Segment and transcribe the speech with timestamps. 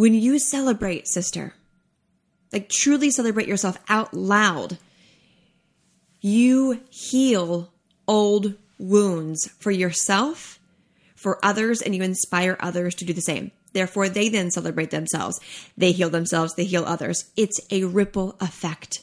[0.00, 1.52] When you celebrate, sister,
[2.54, 4.78] like truly celebrate yourself out loud,
[6.22, 7.70] you heal
[8.08, 10.58] old wounds for yourself,
[11.14, 13.50] for others, and you inspire others to do the same.
[13.74, 15.38] Therefore, they then celebrate themselves.
[15.76, 17.30] They heal themselves, they heal others.
[17.36, 19.02] It's a ripple effect.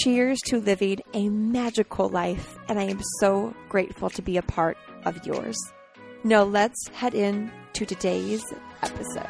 [0.00, 4.78] Cheers to living a magical life, and I am so grateful to be a part
[5.04, 5.54] of yours.
[6.24, 8.42] Now, let's head in to today's
[8.82, 9.28] episode.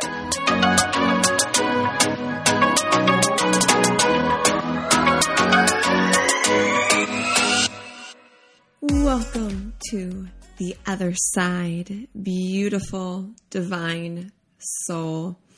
[8.83, 15.41] Welcome to the other side, beautiful, divine soul.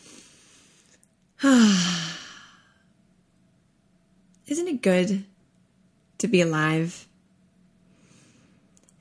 [1.46, 1.93] Ah.
[4.84, 5.24] Good
[6.18, 7.08] to be alive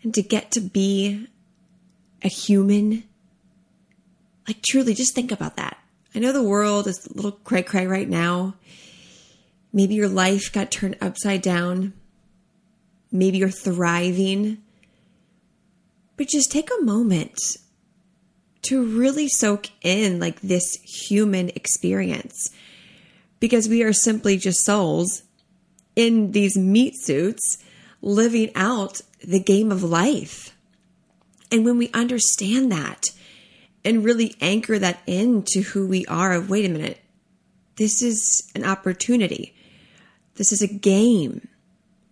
[0.02, 1.28] and to get to be
[2.22, 3.04] a human?
[4.48, 5.78] Like, truly, just think about that.
[6.16, 8.56] I know the world is a little cray cray right now.
[9.74, 11.92] Maybe your life got turned upside down.
[13.12, 14.60] Maybe you're thriving.
[16.16, 17.38] But just take a moment
[18.62, 20.78] to really soak in like this
[21.10, 22.52] human experience
[23.42, 25.24] because we are simply just souls
[25.96, 27.58] in these meat suits
[28.02, 30.56] living out the game of life.
[31.52, 33.06] And when we understand that
[33.86, 37.00] and really anchor that into who we are of wait a minute,
[37.76, 39.56] this is an opportunity.
[40.36, 41.48] This is a game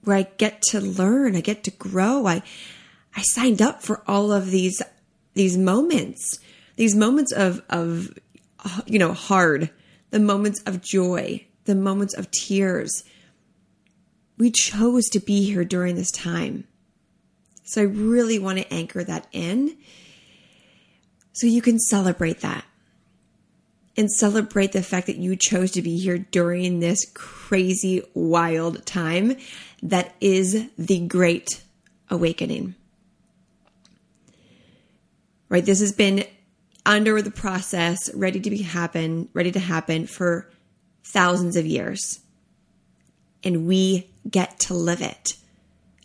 [0.03, 2.25] where I get to learn, I get to grow.
[2.27, 2.43] I
[3.15, 4.81] I signed up for all of these
[5.33, 6.39] these moments,
[6.75, 8.17] these moments of of
[8.85, 9.69] you know, hard,
[10.11, 13.03] the moments of joy, the moments of tears,
[14.41, 16.63] we chose to be here during this time.
[17.63, 19.77] So I really want to anchor that in
[21.31, 22.65] so you can celebrate that
[23.95, 29.35] and celebrate the fact that you chose to be here during this crazy, wild time
[29.83, 31.61] that is the great
[32.09, 32.73] awakening.
[35.49, 35.63] Right?
[35.63, 36.25] This has been
[36.83, 40.49] under the process, ready to be happen, ready to happen for
[41.03, 42.21] thousands of years.
[43.43, 45.33] And we get to live it.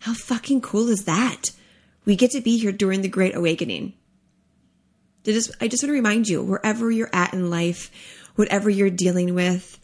[0.00, 1.50] How fucking cool is that?
[2.04, 3.94] We get to be here during the Great Awakening.
[5.27, 7.91] I just, I just want to remind you, wherever you're at in life,
[8.37, 9.78] whatever you're dealing with,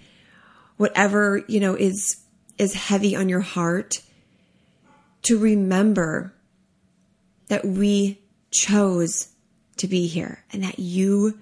[0.77, 2.23] whatever, you know, is
[2.59, 4.03] is heavy on your heart,
[5.23, 6.33] to remember
[7.49, 8.21] that we
[8.53, 9.29] chose
[9.79, 11.39] to be here and that you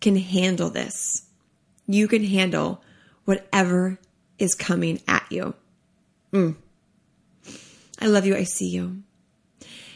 [0.00, 1.26] can handle this.
[1.86, 2.82] You can handle
[3.24, 3.98] whatever
[4.38, 5.54] is coming at you.
[6.32, 6.56] Mm.
[8.00, 8.34] I love you.
[8.34, 9.02] I see you.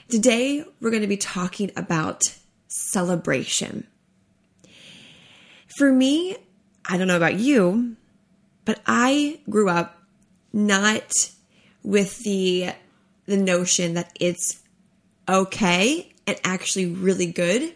[0.09, 2.23] Today, we're going to be talking about
[2.69, 3.87] celebration.
[5.79, 6.37] For me,
[6.85, 7.97] I don't know about you,
[8.65, 10.01] but I grew up
[10.53, 11.11] not
[11.83, 12.71] with the
[13.27, 14.63] the notion that it's
[15.29, 17.75] okay and actually really good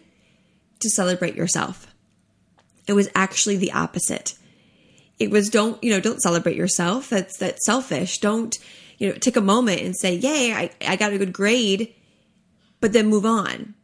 [0.78, 1.88] to celebrate yourself.
[2.86, 4.34] It was actually the opposite
[5.20, 7.10] it was don't you know don't celebrate yourself.
[7.10, 8.18] That's that's selfish.
[8.18, 8.58] Don't
[8.98, 11.94] you know take a moment and say yay I, I got a good grade
[12.80, 13.74] but then move on.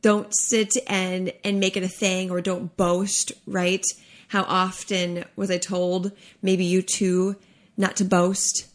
[0.00, 3.84] Don't sit and and make it a thing or don't boast right?
[4.28, 7.34] How often was i told maybe you too
[7.76, 8.68] not to boast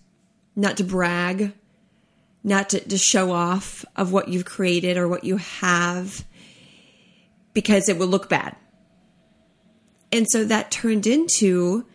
[0.54, 1.54] not to brag
[2.44, 6.26] not to, to show off of what you've created or what you have
[7.54, 8.58] because it will look bad
[10.16, 11.86] and so that turned into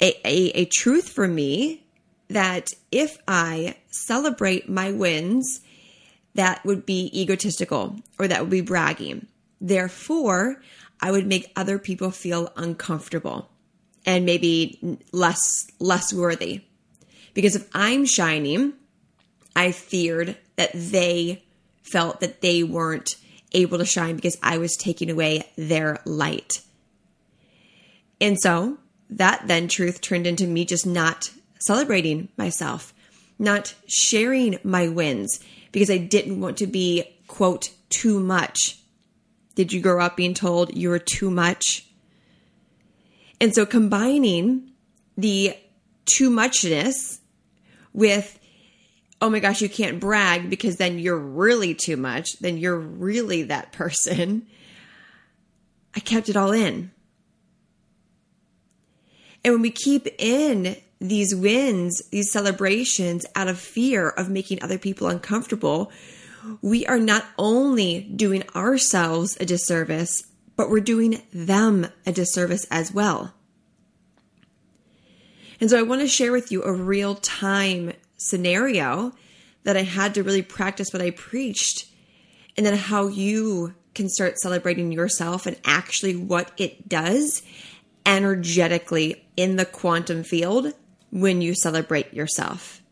[0.00, 1.84] a, a, a truth for me
[2.28, 5.60] that if I celebrate my wins,
[6.36, 9.26] that would be egotistical or that would be bragging.
[9.60, 10.62] Therefore,
[11.00, 13.50] I would make other people feel uncomfortable
[14.06, 16.66] and maybe less less worthy.
[17.34, 18.74] Because if I'm shining,
[19.56, 21.42] I feared that they
[21.82, 23.16] felt that they weren't
[23.50, 26.60] able to shine because I was taking away their light.
[28.20, 28.78] And so
[29.10, 32.92] that then truth turned into me just not celebrating myself,
[33.38, 35.40] not sharing my wins
[35.72, 38.78] because I didn't want to be, quote, too much.
[39.54, 41.86] Did you grow up being told you were too much?
[43.40, 44.72] And so combining
[45.16, 45.56] the
[46.04, 47.20] too muchness
[47.92, 48.38] with,
[49.20, 53.44] oh my gosh, you can't brag because then you're really too much, then you're really
[53.44, 54.46] that person.
[55.94, 56.92] I kept it all in.
[59.44, 64.78] And when we keep in these wins, these celebrations out of fear of making other
[64.78, 65.92] people uncomfortable,
[66.60, 70.24] we are not only doing ourselves a disservice,
[70.56, 73.32] but we're doing them a disservice as well.
[75.60, 79.12] And so I want to share with you a real time scenario
[79.64, 81.86] that I had to really practice what I preached,
[82.56, 87.42] and then how you can start celebrating yourself and actually what it does
[88.06, 90.72] energetically in the quantum field
[91.10, 92.82] when you celebrate yourself.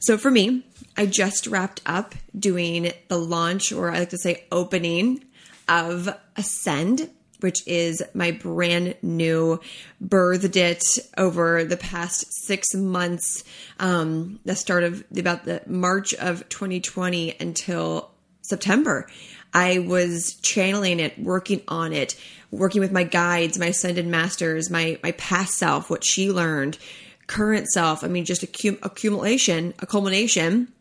[0.00, 0.66] So for me,
[0.96, 5.24] I just wrapped up doing the launch, or I like to say opening,
[5.68, 7.10] of Ascend,
[7.40, 9.60] which is my brand new
[10.02, 10.82] birthed it
[11.16, 13.44] over the past six months,
[13.78, 18.10] um, the start of about the March of 2020 until
[18.42, 19.06] September.
[19.52, 22.16] I was channeling it, working on it,
[22.50, 26.78] working with my guides, my ascended masters, my my past self, what she learned,
[27.26, 28.04] current self.
[28.04, 30.72] I mean, just a accumulation, a culmination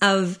[0.00, 0.38] of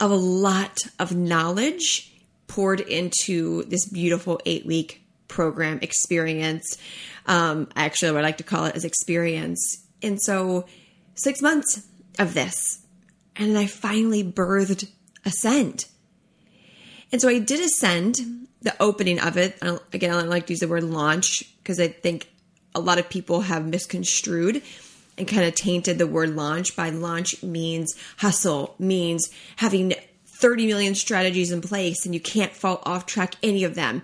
[0.00, 2.12] of a lot of knowledge
[2.46, 6.78] poured into this beautiful eight week program experience.
[7.26, 9.86] Um, actually, what I like to call it is experience.
[10.02, 10.66] And so,
[11.14, 11.86] six months
[12.18, 12.84] of this,
[13.36, 14.88] and I finally birthed
[15.24, 15.86] Ascend.
[17.10, 18.16] And so I did Ascend,
[18.62, 19.56] the opening of it.
[19.92, 22.28] Again, I don't like to use the word launch because I think
[22.74, 24.62] a lot of people have misconstrued
[25.16, 29.94] and kind of tainted the word launch by launch means hustle, means having
[30.26, 34.02] 30 million strategies in place and you can't fall off track any of them.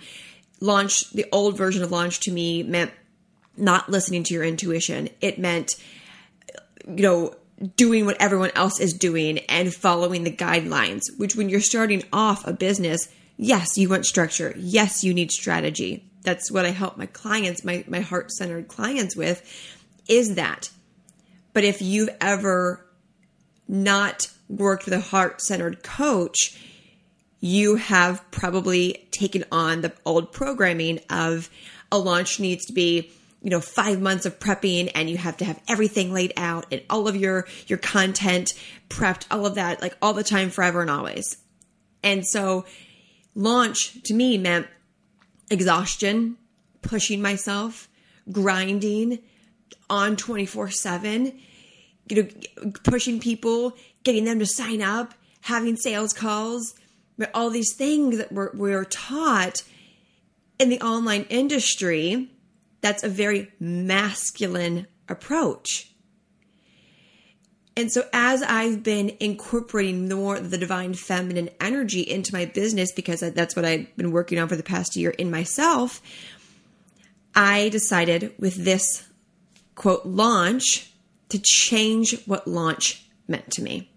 [0.60, 2.90] Launch, the old version of launch to me meant
[3.56, 5.08] not listening to your intuition.
[5.20, 5.74] It meant,
[6.88, 7.34] you know,
[7.76, 12.46] doing what everyone else is doing and following the guidelines, which when you're starting off
[12.46, 14.54] a business, yes, you want structure.
[14.56, 16.04] Yes, you need strategy.
[16.22, 19.42] That's what I help my clients, my, my heart centered clients with,
[20.08, 20.70] is that
[21.54, 22.84] but if you've ever
[23.66, 26.60] not worked with a heart centered coach,
[27.40, 31.48] you have probably taken on the old programming of
[31.90, 33.10] a launch needs to be
[33.44, 36.82] you know 5 months of prepping and you have to have everything laid out and
[36.90, 38.54] all of your your content
[38.88, 41.36] prepped all of that like all the time forever and always
[42.02, 42.64] and so
[43.36, 44.66] launch to me meant
[45.50, 46.36] exhaustion
[46.82, 47.88] pushing myself
[48.30, 49.18] grinding
[49.90, 51.38] on 24 7,
[52.08, 56.74] you know, pushing people, getting them to sign up, having sales calls,
[57.18, 59.62] but all these things that we're, we're taught
[60.58, 62.30] in the online industry.
[62.84, 65.90] That's a very masculine approach.
[67.78, 73.20] And so, as I've been incorporating more the divine feminine energy into my business, because
[73.20, 76.02] that's what I've been working on for the past year in myself,
[77.34, 79.08] I decided with this
[79.76, 80.92] quote, launch
[81.30, 83.90] to change what launch meant to me.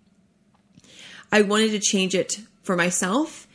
[1.29, 3.49] I wanted to change it for myself.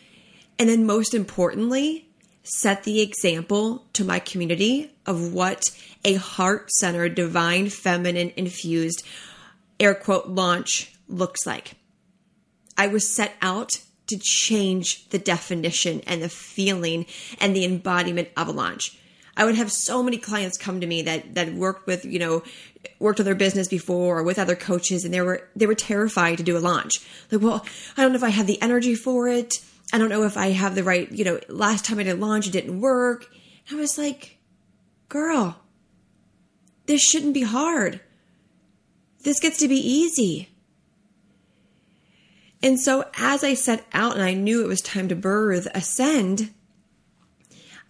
[0.59, 2.12] And then, most importantly,
[2.43, 5.63] set the example to my community of what
[6.05, 9.07] a heart centered, divine, feminine infused
[9.79, 11.75] air quote launch looks like.
[12.77, 13.71] I was set out
[14.09, 17.07] to change the definition and the feeling
[17.41, 18.99] and the embodiment of a launch.
[19.37, 22.43] I would have so many clients come to me that that worked with, you know,
[22.99, 26.39] worked with their business before or with other coaches and they were they were terrified
[26.39, 26.93] to do a launch.
[27.31, 27.65] Like, well,
[27.97, 29.55] I don't know if I have the energy for it.
[29.93, 32.47] I don't know if I have the right, you know, last time I did launch
[32.47, 33.27] it didn't work.
[33.71, 34.39] I was like,
[35.09, 35.61] girl,
[36.87, 38.01] this shouldn't be hard.
[39.23, 40.49] This gets to be easy.
[42.63, 46.53] And so as I set out and I knew it was time to birth ascend,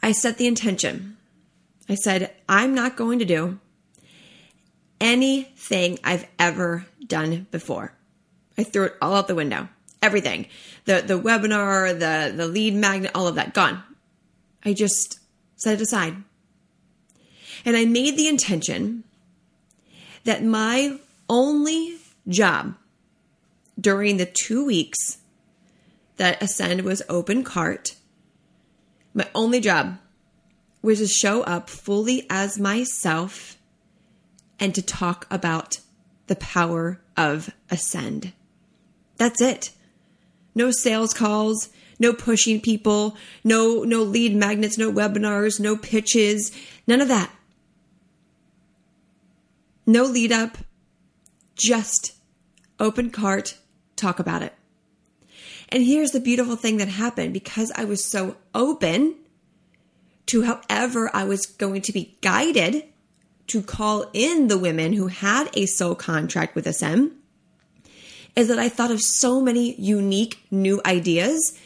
[0.02, 1.16] I set the intention.
[1.88, 3.60] I said, I'm not going to do
[5.00, 7.94] anything I've ever done before.
[8.56, 9.68] I threw it all out the window.
[10.02, 10.46] Everything.
[10.84, 13.82] The the webinar, the the lead magnet, all of that gone.
[14.64, 15.20] I just
[15.56, 16.16] set it aside.
[17.64, 19.04] And I made the intention
[20.24, 22.74] that my only job
[23.80, 25.18] during the two weeks
[26.16, 27.96] that Ascend was open cart,
[29.14, 29.98] my only job
[30.82, 33.58] was to show up fully as myself
[34.58, 35.78] and to talk about
[36.26, 38.32] the power of Ascend.
[39.16, 39.70] That's it.
[40.54, 41.68] No sales calls,
[41.98, 46.52] no pushing people, no no lead magnets, no webinars, no pitches,
[46.86, 47.30] none of that.
[49.86, 50.58] No lead up,
[51.54, 52.14] just
[52.78, 53.56] open cart,
[53.96, 54.54] talk about it.
[55.68, 59.16] And here's the beautiful thing that happened because I was so open
[60.26, 62.84] to however I was going to be guided
[63.48, 67.12] to call in the women who had a soul contract with Ascend
[68.34, 71.58] is that I thought of so many unique new ideas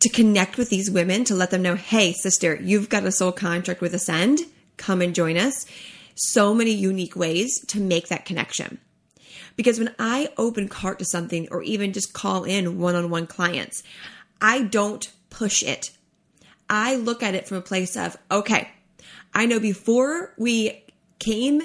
[0.00, 3.32] to connect with these women to let them know, hey, sister, you've got a soul
[3.32, 4.40] contract with Ascend.
[4.76, 5.66] Come and join us.
[6.14, 8.78] So many unique ways to make that connection.
[9.56, 13.26] Because when I open cart to something or even just call in one on one
[13.26, 13.82] clients,
[14.40, 15.90] I don't push it.
[16.70, 18.68] I look at it from a place of, okay,
[19.34, 20.84] I know before we
[21.18, 21.62] came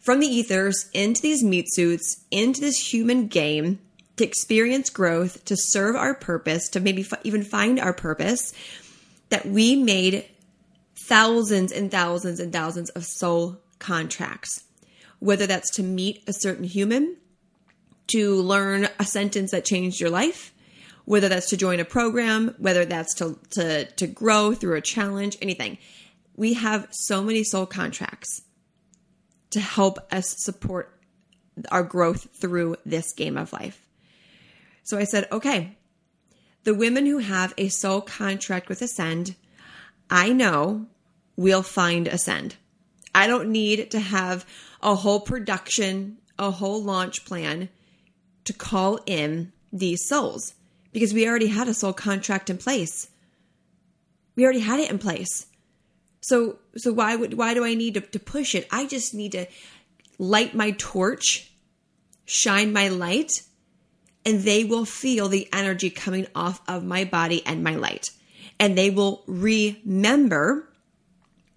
[0.00, 3.78] from the ethers into these meat suits, into this human game,
[4.16, 8.52] to experience growth, to serve our purpose, to maybe f- even find our purpose,
[9.28, 10.26] that we made
[11.08, 14.64] thousands and thousands and thousands of soul contracts.
[15.20, 17.16] Whether that's to meet a certain human,
[18.08, 20.52] to learn a sentence that changed your life,
[21.04, 25.36] whether that's to join a program, whether that's to, to, to grow through a challenge,
[25.40, 25.78] anything.
[26.36, 28.42] We have so many soul contracts
[29.50, 30.98] to help us support
[31.70, 33.86] our growth through this game of life.
[34.82, 35.76] So I said, okay,
[36.64, 39.34] the women who have a soul contract with Ascend,
[40.08, 40.86] I know
[41.36, 42.56] we'll find Ascend.
[43.14, 44.46] I don't need to have
[44.82, 47.68] a whole production, a whole launch plan
[48.44, 50.54] to call in these souls
[50.92, 53.08] because we already had a soul contract in place.
[54.36, 55.46] We already had it in place.
[56.20, 58.66] So so why would why do I need to, to push it?
[58.70, 59.46] I just need to
[60.18, 61.52] light my torch,
[62.24, 63.42] shine my light,
[64.24, 68.10] and they will feel the energy coming off of my body and my light.
[68.58, 70.68] And they will remember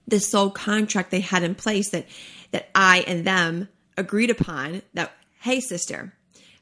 [0.08, 2.08] the soul contract they had in place that
[2.52, 6.14] that I and them agreed upon that hey sister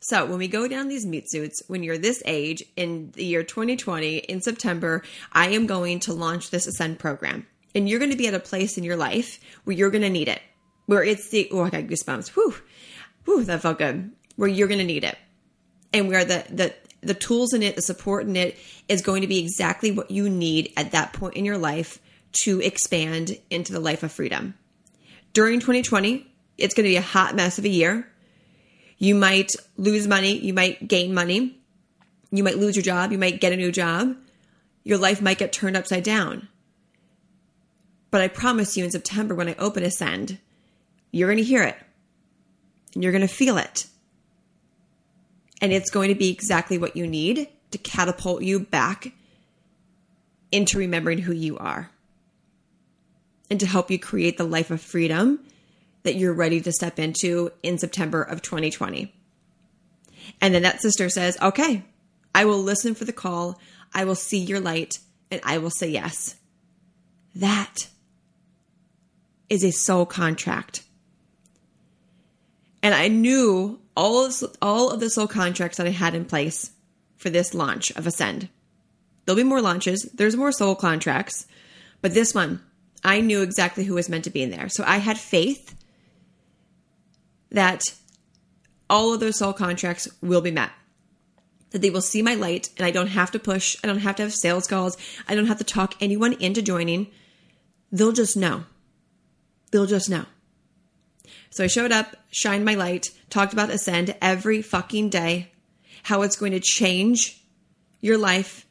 [0.03, 3.43] so when we go down these meat suits, when you're this age in the year
[3.43, 7.45] 2020 in September, I am going to launch this Ascend program.
[7.73, 10.09] And you're going to be at a place in your life where you're going to
[10.09, 10.41] need it.
[10.85, 12.29] Where it's the, oh, I got goosebumps.
[12.29, 12.55] Whew.
[13.25, 14.11] Whew, that felt good.
[14.35, 15.17] Where you're going to need it.
[15.93, 19.27] And where the, the, the tools in it, the support in it is going to
[19.27, 21.99] be exactly what you need at that point in your life
[22.43, 24.55] to expand into the life of freedom.
[25.33, 28.07] During 2020, it's going to be a hot mess of a year.
[28.97, 31.59] You might lose money, you might gain money,
[32.31, 34.15] you might lose your job, you might get a new job.
[34.83, 36.47] Your life might get turned upside down.
[38.11, 40.37] But I promise you in September when I open Ascend,
[41.11, 41.77] you're going to hear it
[42.93, 43.87] and you're going to feel it.
[45.61, 49.13] And it's going to be exactly what you need to catapult you back
[50.51, 51.89] into remembering who you are
[53.49, 55.39] and to help you create the life of freedom
[56.03, 59.13] that you're ready to step into in September of 2020.
[60.41, 61.83] And then that sister says, Okay,
[62.33, 63.59] I will listen for the call.
[63.93, 64.99] I will see your light
[65.29, 66.35] and I will say yes.
[67.35, 67.87] That
[69.51, 70.81] is a soul contract.
[72.81, 76.71] And I knew all of, all of the soul contracts that I had in place
[77.17, 78.47] for this launch of Ascend.
[79.25, 81.45] There'll be more launches, there's more soul contracts,
[81.99, 82.61] but this one,
[83.03, 84.69] I knew exactly who was meant to be in there.
[84.69, 85.75] So I had faith
[87.51, 87.83] that
[88.89, 90.71] all of those soul contracts will be met.
[91.71, 94.15] That they will see my light and I don't have to push, I don't have
[94.15, 94.95] to have sales calls,
[95.27, 97.07] I don't have to talk anyone into joining.
[97.91, 98.63] They'll just know.
[99.71, 100.25] They'll just know.
[101.49, 105.51] So I showed up, shined my light, talked about Ascend every fucking day,
[106.03, 107.43] how it's going to change
[107.99, 108.65] your life,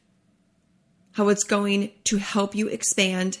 [1.13, 3.39] how it's going to help you expand.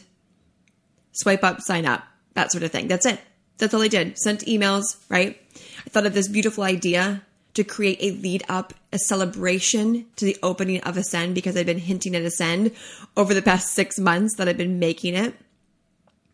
[1.11, 2.03] Swipe up, sign up,
[2.33, 2.87] that sort of thing.
[2.87, 3.19] That's it.
[3.57, 4.17] That's all I did.
[4.17, 5.39] Sent emails, right?
[5.85, 10.37] I thought of this beautiful idea to create a lead up, a celebration to the
[10.41, 12.71] opening of Ascend because I've been hinting at Ascend
[13.17, 15.35] over the past six months that I've been making it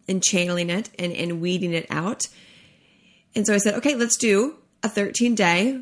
[0.08, 2.24] and channeling it and, and weeding it out.
[3.36, 5.82] And so I said, okay, let's do a 13 day.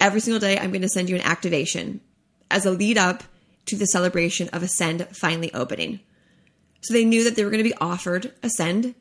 [0.00, 2.00] Every single day, I'm going to send you an activation
[2.50, 3.24] as a lead up
[3.66, 6.00] to the celebration of Ascend finally opening.
[6.82, 8.94] So they knew that they were going to be offered Ascend.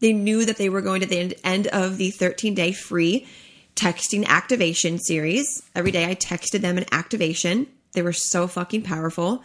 [0.00, 3.26] They knew that they were going to the end of the 13 day free
[3.74, 5.62] texting activation series.
[5.74, 7.66] Every day I texted them an activation.
[7.92, 9.42] They were so fucking powerful.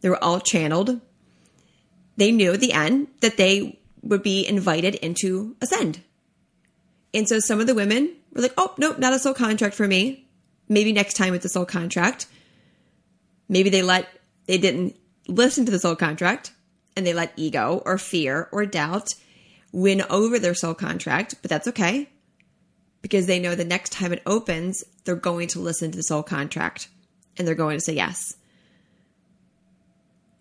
[0.00, 1.00] They were all channeled.
[2.20, 6.02] They knew at the end that they would be invited into Ascend.
[7.14, 9.88] And so some of the women were like, oh, nope, not a soul contract for
[9.88, 10.28] me.
[10.68, 12.26] Maybe next time it's a soul contract.
[13.48, 14.06] Maybe they let,
[14.44, 14.96] they didn't
[15.28, 16.52] listen to the soul contract
[16.94, 19.14] and they let ego or fear or doubt
[19.72, 22.06] win over their soul contract, but that's okay
[23.00, 26.22] because they know the next time it opens, they're going to listen to the soul
[26.22, 26.88] contract
[27.38, 28.36] and they're going to say yes.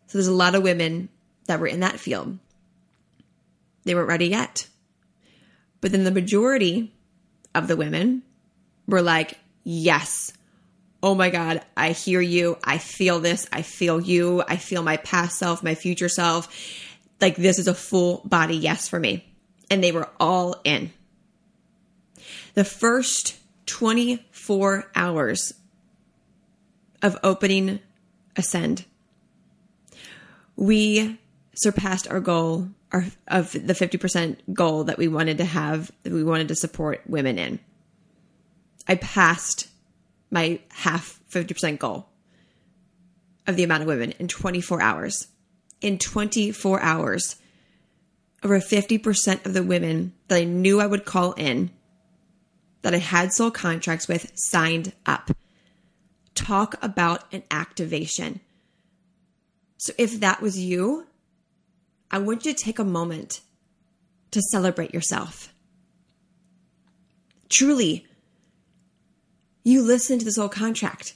[0.08, 1.08] So there's a lot of women
[1.50, 2.38] that were in that field.
[3.84, 4.68] They weren't ready yet.
[5.82, 6.94] But then the majority
[7.56, 8.22] of the women
[8.88, 10.32] were like, yes,
[11.02, 12.60] oh my God, I hear you.
[12.64, 13.48] I feel this.
[13.52, 14.44] I feel you.
[14.48, 16.56] I feel my past self, my future self.
[17.20, 19.26] Like this is a full body yes for me.
[19.72, 20.92] And they were all in.
[22.54, 25.56] The first 24 hours
[27.02, 27.80] of opening
[28.36, 28.86] Ascend,
[30.56, 31.18] we
[31.62, 36.24] surpassed our goal our, of the 50% goal that we wanted to have, that we
[36.24, 37.60] wanted to support women in.
[38.88, 39.68] I passed
[40.32, 42.08] my half 50% goal
[43.46, 45.28] of the amount of women in 24 hours.
[45.82, 47.36] In 24 hours,
[48.44, 51.72] over 50% of the women that I knew I would call in,
[52.82, 55.32] that I had soul contracts with, signed up.
[56.36, 58.40] Talk about an activation.
[59.78, 61.06] So if that was you,
[62.12, 63.42] I want you to take a moment
[64.32, 65.54] to celebrate yourself.
[67.50, 68.06] Truly,
[69.64, 71.16] you listened to this soul contract.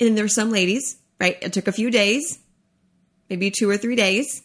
[0.00, 1.38] And there were some ladies, right?
[1.40, 2.38] It took a few days,
[3.30, 4.42] maybe two or three days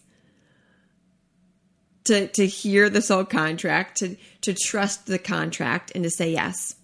[2.06, 6.76] to to hear the soul contract, to to trust the contract and to say yes.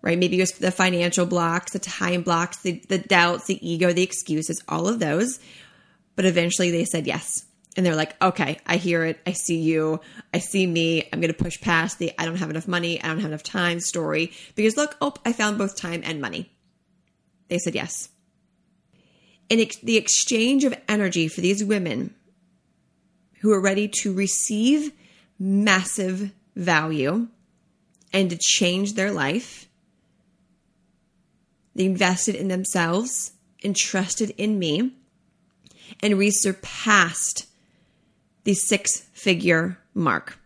[0.00, 0.18] Right?
[0.18, 4.02] Maybe it was the financial blocks, the time blocks, the, the doubts, the ego, the
[4.02, 5.38] excuses, all of those.
[6.16, 7.44] But eventually they said yes.
[7.76, 9.18] And they're like, okay, I hear it.
[9.26, 10.00] I see you.
[10.34, 11.08] I see me.
[11.10, 13.02] I'm going to push past the I don't have enough money.
[13.02, 16.52] I don't have enough time story because look, oh, I found both time and money.
[17.48, 18.10] They said yes.
[19.50, 22.14] And ex- the exchange of energy for these women
[23.40, 24.92] who are ready to receive
[25.38, 27.28] massive value
[28.12, 29.68] and to change their life.
[31.74, 33.32] They invested in themselves
[33.64, 34.92] and trusted in me,
[36.00, 37.46] and we surpassed
[38.44, 40.38] the six figure mark.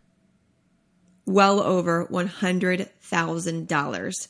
[1.24, 4.28] Well over $100,000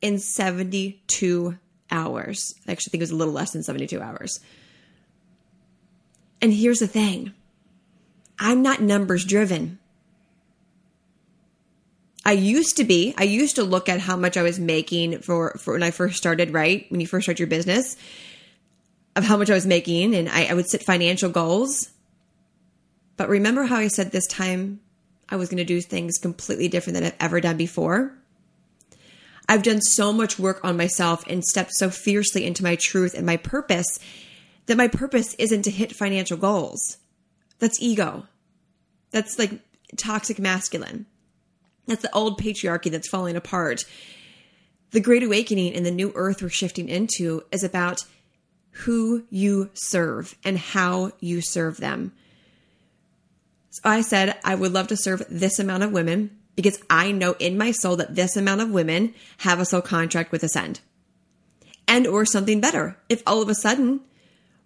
[0.00, 1.58] in 72
[1.90, 2.54] hours.
[2.66, 4.40] I actually think it was a little less than 72 hours.
[6.40, 7.34] And here's the thing
[8.38, 9.78] I'm not numbers driven.
[12.24, 13.14] I used to be.
[13.16, 16.18] I used to look at how much I was making for, for when I first
[16.18, 16.86] started, right?
[16.90, 17.96] When you first start your business,
[19.16, 21.90] of how much I was making, and I, I would set financial goals.
[23.18, 24.80] But remember how I said this time
[25.28, 28.14] I was going to do things completely different than I've ever done before?
[29.48, 33.26] I've done so much work on myself and stepped so fiercely into my truth and
[33.26, 33.98] my purpose
[34.66, 36.98] that my purpose isn't to hit financial goals.
[37.58, 38.26] That's ego.
[39.10, 39.60] That's like
[39.96, 41.06] toxic masculine.
[41.86, 43.84] That's the old patriarchy that's falling apart.
[44.92, 48.04] The Great Awakening and the new earth we're shifting into is about
[48.70, 52.12] who you serve and how you serve them.
[53.70, 57.36] So I said, I would love to serve this amount of women because I know
[57.38, 60.80] in my soul that this amount of women have a soul contract with Ascend.
[61.86, 62.96] And or something better.
[63.08, 64.00] If all of a sudden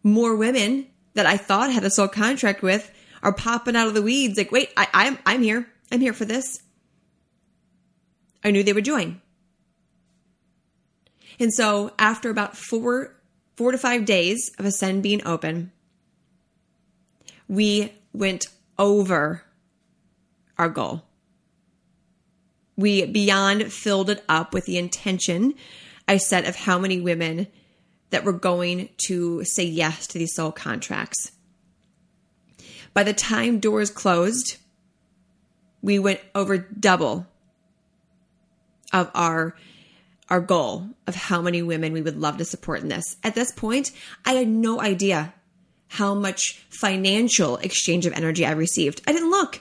[0.02, 2.90] more women that I thought had a soul contract with
[3.22, 4.36] are popping out of the weeds.
[4.36, 5.68] Like, wait, I, I'm I'm here.
[5.90, 6.62] I'm here for this.
[8.42, 9.20] I knew they would join.
[11.38, 13.16] And so after about four
[13.56, 15.72] four to five days of Ascend being open,
[17.48, 19.42] we went over
[20.58, 21.04] our goal.
[22.76, 25.54] We beyond filled it up with the intention
[26.08, 27.46] I set of how many women
[28.10, 31.32] that were going to say yes to these soul contracts.
[32.94, 34.56] By the time doors closed,
[35.80, 37.26] we went over double
[38.92, 39.56] of our
[40.28, 43.16] our goal of how many women we would love to support in this.
[43.22, 43.90] At this point,
[44.24, 45.34] I had no idea
[45.92, 49.02] how much financial exchange of energy I received.
[49.06, 49.60] I didn't look.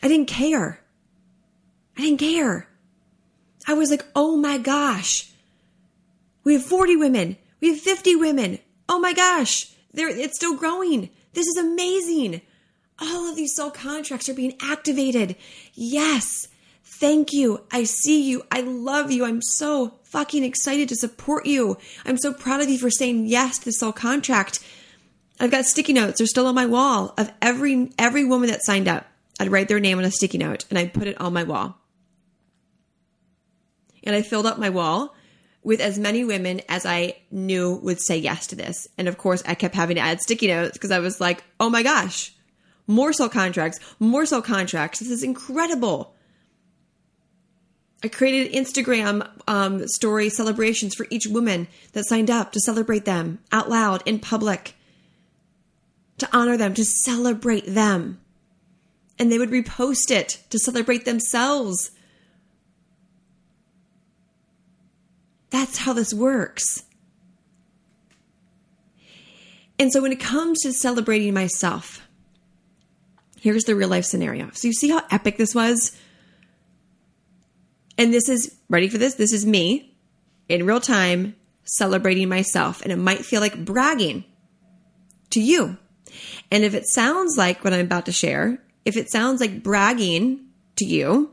[0.00, 0.78] I didn't care.
[1.96, 2.68] I didn't care.
[3.66, 5.32] I was like, oh my gosh,
[6.44, 7.36] we have 40 women.
[7.60, 8.60] We have 50 women.
[8.88, 11.10] Oh my gosh, there it's still growing.
[11.32, 12.40] This is amazing.
[13.00, 15.34] All of these soul contracts are being activated.
[15.72, 16.46] Yes.
[16.84, 17.62] Thank you.
[17.72, 18.44] I see you.
[18.52, 19.24] I love you.
[19.24, 21.76] I'm so fucking excited to support you.
[22.04, 24.60] I'm so proud of you for saying yes to this soul contract.
[25.40, 26.18] I've got sticky notes.
[26.18, 29.06] They're still on my wall of every every woman that signed up.
[29.40, 31.76] I'd write their name on a sticky note and I'd put it on my wall.
[34.04, 35.14] And I filled up my wall
[35.64, 38.86] with as many women as I knew would say yes to this.
[38.98, 41.70] And of course, I kept having to add sticky notes because I was like, oh
[41.70, 42.32] my gosh,
[42.86, 45.00] more soul contracts, more soul contracts.
[45.00, 46.14] This is incredible.
[48.02, 53.38] I created Instagram um, story celebrations for each woman that signed up to celebrate them
[53.50, 54.74] out loud in public,
[56.18, 58.20] to honor them, to celebrate them.
[59.18, 61.90] And they would repost it to celebrate themselves.
[65.50, 66.84] That's how this works.
[69.78, 72.06] And so when it comes to celebrating myself,
[73.40, 74.50] here's the real life scenario.
[74.52, 75.96] So you see how epic this was?
[77.98, 79.14] And this is, ready for this?
[79.14, 79.94] This is me
[80.48, 82.82] in real time celebrating myself.
[82.82, 84.24] And it might feel like bragging
[85.30, 85.76] to you.
[86.50, 90.46] And if it sounds like what I'm about to share, if it sounds like bragging
[90.76, 91.30] to you,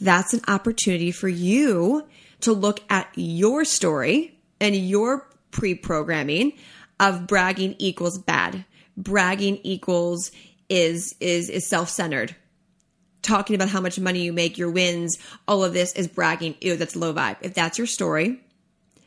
[0.00, 2.06] that's an opportunity for you
[2.40, 6.52] to look at your story and your pre programming
[7.00, 8.64] of bragging equals bad.
[8.96, 10.30] Bragging equals
[10.68, 12.34] is is is self-centered
[13.26, 16.54] talking about how much money you make, your wins, all of this is bragging.
[16.60, 17.36] Ew, that's low vibe.
[17.40, 18.40] If that's your story,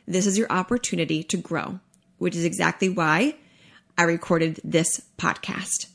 [0.06, 1.80] this is your opportunity to grow,
[2.18, 3.34] which is exactly why
[4.00, 5.88] I recorded this podcast.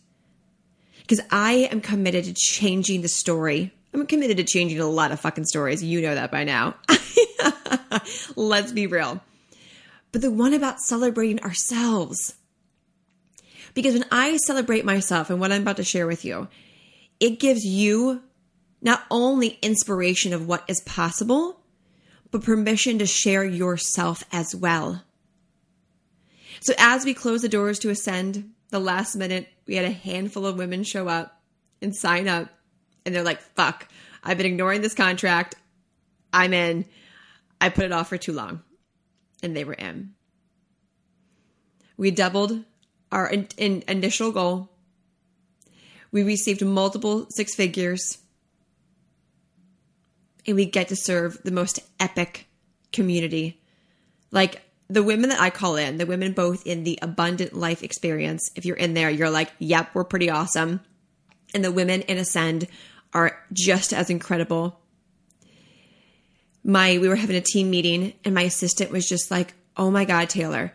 [1.02, 3.74] Because I am committed to changing the story.
[3.96, 5.84] I'm committed to changing a lot of fucking stories.
[5.84, 6.76] You know that by now.
[8.36, 9.24] Let's be real.
[10.12, 12.36] But the one about celebrating ourselves.
[13.74, 16.48] Because when I celebrate myself and what I'm about to share with you,
[17.20, 18.22] it gives you
[18.84, 21.60] not only inspiration of what is possible,
[22.30, 25.05] but permission to share yourself as well.
[26.66, 30.48] So, as we close the doors to Ascend, the last minute, we had a handful
[30.48, 31.40] of women show up
[31.80, 32.50] and sign up,
[33.06, 33.88] and they're like, fuck,
[34.24, 35.54] I've been ignoring this contract.
[36.34, 36.86] I'm in.
[37.62, 38.64] I put it off for too long.
[39.44, 40.16] And they were in.
[41.98, 42.64] We doubled
[43.12, 44.72] our in, in initial goal
[46.16, 48.20] we received multiple six figures.
[50.48, 52.48] And we get to serve the most epic
[52.94, 53.62] community.
[54.32, 58.52] Like the women that I call in, the women both in the abundant life experience,
[58.56, 60.82] if you're in there, you're like, yep, we're pretty awesome.
[61.54, 62.68] And the women in Ascend
[63.14, 64.80] are just as incredible.
[66.64, 70.04] My we were having a team meeting and my assistant was just like, "Oh my
[70.04, 70.74] god, Taylor,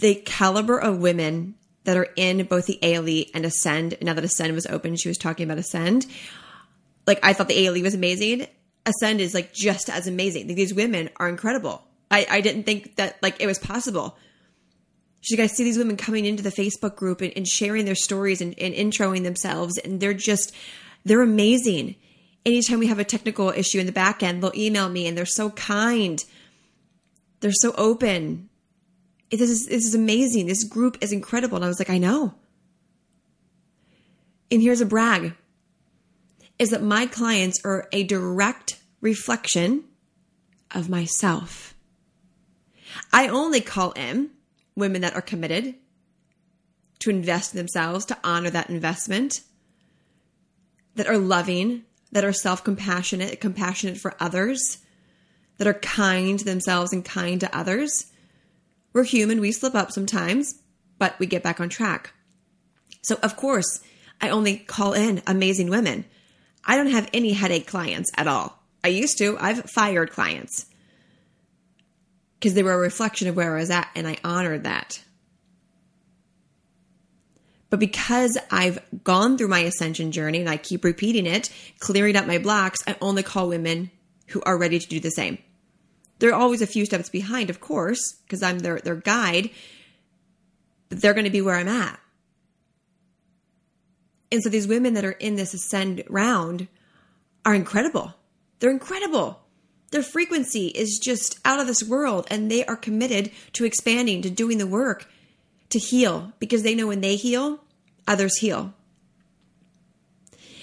[0.00, 1.54] the caliber of women
[1.86, 3.96] that are in both the ALE and Ascend.
[4.02, 6.06] Now that Ascend was open, she was talking about Ascend.
[7.06, 8.46] Like I thought the ALE was amazing.
[8.84, 10.48] Ascend is like just as amazing.
[10.48, 11.85] These women are incredible.
[12.10, 14.16] I, I didn't think that like it was possible.
[15.20, 17.96] She's like, I see these women coming into the Facebook group and, and sharing their
[17.96, 20.54] stories and, and introing themselves, and they're just
[21.04, 21.96] they're amazing.
[22.44, 25.26] Anytime we have a technical issue in the back end, they'll email me and they're
[25.26, 26.24] so kind.
[27.40, 28.48] They're so open
[29.30, 30.46] this is, this is amazing.
[30.46, 31.56] This group is incredible.
[31.56, 32.34] And I was like, I know.
[34.50, 35.34] And here's a brag
[36.58, 39.84] is that my clients are a direct reflection
[40.70, 41.75] of myself.
[43.12, 44.30] I only call in
[44.74, 45.74] women that are committed
[47.00, 49.42] to invest in themselves, to honor that investment,
[50.94, 54.78] that are loving, that are self compassionate, compassionate for others,
[55.58, 58.12] that are kind to themselves and kind to others
[58.96, 60.54] we're human, we slip up sometimes,
[60.98, 62.14] but we get back on track.
[63.02, 63.82] So, of course,
[64.22, 66.06] I only call in amazing women.
[66.64, 68.58] I don't have any headache clients at all.
[68.82, 70.64] I used to, I've fired clients
[72.46, 75.02] because they were a reflection of where I was at, and I honored that.
[77.70, 82.24] But because I've gone through my ascension journey and I keep repeating it, clearing up
[82.24, 83.90] my blocks, I only call women
[84.28, 85.38] who are ready to do the same.
[86.20, 89.50] They're always a few steps behind, of course, because I'm their, their guide,
[90.88, 91.98] but they're going to be where I'm at.
[94.30, 96.68] And so these women that are in this ascend round
[97.44, 98.14] are incredible.
[98.60, 99.40] They're incredible.
[99.90, 104.30] Their frequency is just out of this world, and they are committed to expanding, to
[104.30, 105.08] doing the work,
[105.70, 107.60] to heal, because they know when they heal,
[108.06, 108.74] others heal.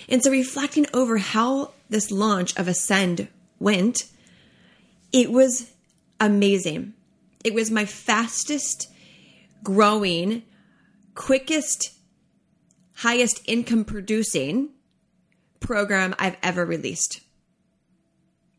[0.09, 4.03] And so, reflecting over how this launch of Ascend went,
[5.11, 5.71] it was
[6.19, 6.93] amazing.
[7.43, 8.89] It was my fastest
[9.63, 10.43] growing
[11.15, 11.91] quickest,
[12.95, 14.69] highest income producing
[15.59, 17.21] program I've ever released.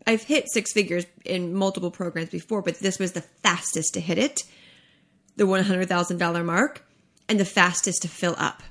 [0.06, 4.18] I've hit six figures in multiple programs before, but this was the fastest to hit
[4.18, 4.44] it,
[5.36, 6.84] the $100,000 mark,
[7.28, 8.62] and the fastest to fill up.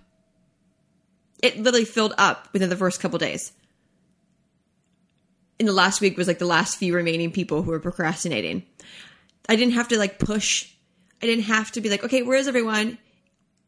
[1.41, 3.51] It literally filled up within the first couple days.
[5.59, 8.63] In the last week was like the last few remaining people who were procrastinating.
[9.49, 10.71] I didn't have to like push.
[11.21, 12.97] I didn't have to be like, okay, where's everyone?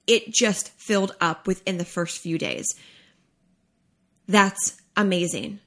[0.07, 2.75] It just filled up within the first few days.
[4.27, 5.59] That's amazing.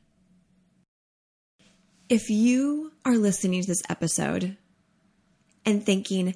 [2.08, 4.56] If you are listening to this episode
[5.66, 6.34] and thinking,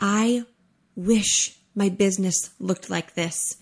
[0.00, 0.42] I
[0.96, 3.56] wish my business looked like this,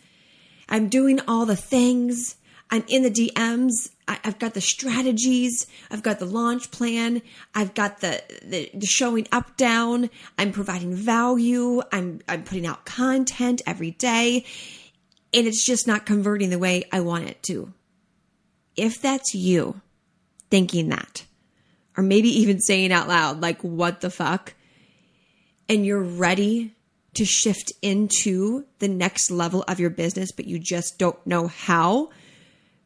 [0.70, 2.36] I'm doing all the things,
[2.70, 7.20] I'm in the DMs, I, have got the strategies, I've got the launch plan,
[7.54, 12.86] I've got the, the, the showing up down, I'm providing value, I'm, I'm putting out
[12.86, 14.46] content every day,
[15.34, 17.74] and it's just not converting the way I want it to.
[18.76, 19.82] If that's you,
[20.50, 21.24] thinking that,
[21.96, 24.54] or maybe even saying out loud, like, what the fuck?
[25.68, 26.74] And you're ready
[27.14, 32.10] to shift into the next level of your business, but you just don't know how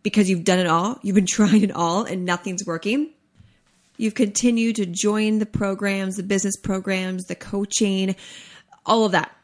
[0.02, 0.98] because you've done it all.
[1.02, 3.10] You've been trying it all and nothing's working.
[3.98, 8.16] You've continued to join the programs, the business programs, the coaching,
[8.86, 9.36] all of that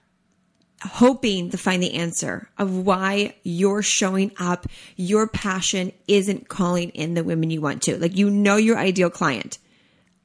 [0.83, 7.15] hoping to find the answer of why you're showing up, your passion isn't calling in
[7.15, 7.99] the women you want to.
[7.99, 9.59] Like you know your ideal client.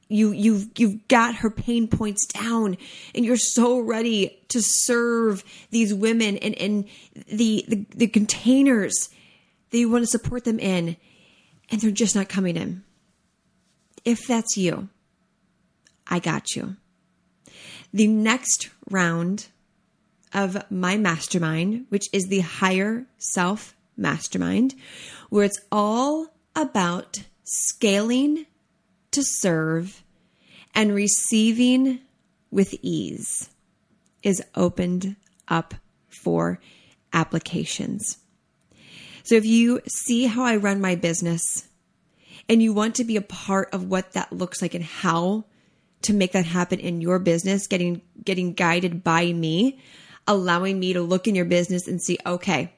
[0.08, 2.76] You you've you've got her pain points down
[3.14, 6.84] and you're so ready to serve these women and, and
[7.26, 9.08] the, the the containers
[9.70, 10.96] that you want to support them in
[11.70, 12.84] and they're just not coming in.
[14.04, 14.90] If that's you,
[16.06, 16.76] I got you.
[17.92, 19.48] The next round
[20.34, 24.74] of my mastermind, which is the higher self mastermind,
[25.30, 28.46] where it's all about scaling
[29.12, 30.02] to serve
[30.74, 32.00] and receiving
[32.50, 33.48] with ease,
[34.22, 35.16] is opened
[35.48, 35.74] up
[36.08, 36.58] for
[37.12, 38.18] applications.
[39.22, 41.68] So if you see how I run my business
[42.48, 45.44] and you want to be a part of what that looks like and how
[46.02, 49.78] to make that happen in your business, getting getting guided by me,
[50.26, 52.72] allowing me to look in your business and see, okay,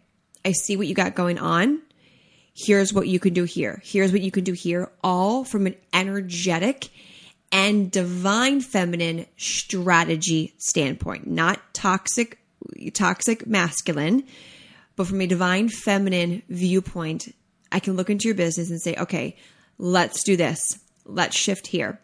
[0.44, 1.82] I see what you got going on.
[2.54, 3.82] Here's what you can do here.
[3.84, 6.88] Here's what you can do here, all from an energetic
[7.52, 12.38] and divine feminine strategy standpoint, not toxic
[12.94, 14.24] toxic masculine,
[14.96, 17.34] but from a divine feminine viewpoint,
[17.70, 19.36] I can look into your business and say, okay,
[19.78, 20.78] let's do this.
[21.04, 22.00] Let's shift here.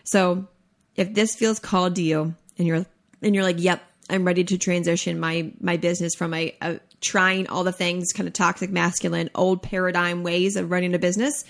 [0.06, 0.48] So
[0.95, 2.86] if this feels called to you and you're
[3.21, 7.47] and you're like, "Yep, I'm ready to transition my my business from a, a trying
[7.47, 11.43] all the things, kind of toxic masculine, old paradigm ways of running a business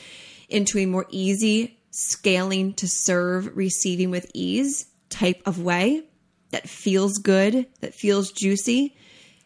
[0.50, 6.04] into a more easy scaling to serve, receiving with ease type of way
[6.52, 8.96] that feels good, that feels juicy,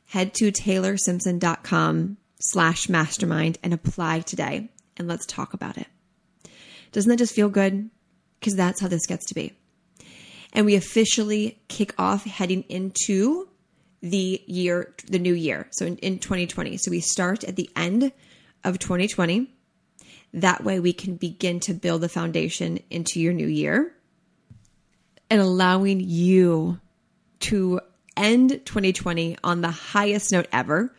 [0.05, 4.69] head to taylorsimpson.com slash mastermind and apply today.
[4.97, 5.87] And let's talk about it.
[6.91, 7.89] Doesn't that just feel good?
[8.39, 9.53] Because that's how this gets to be
[10.53, 13.47] and we officially kick off heading into
[14.01, 15.67] the year, the new year.
[15.71, 16.77] So in, in 2020.
[16.77, 18.11] So we start at the end
[18.63, 19.51] of 2020.
[20.33, 23.93] That way we can begin to build the foundation into your new year
[25.29, 26.79] and allowing you
[27.41, 27.81] to
[28.15, 30.93] end 2020 on the highest note ever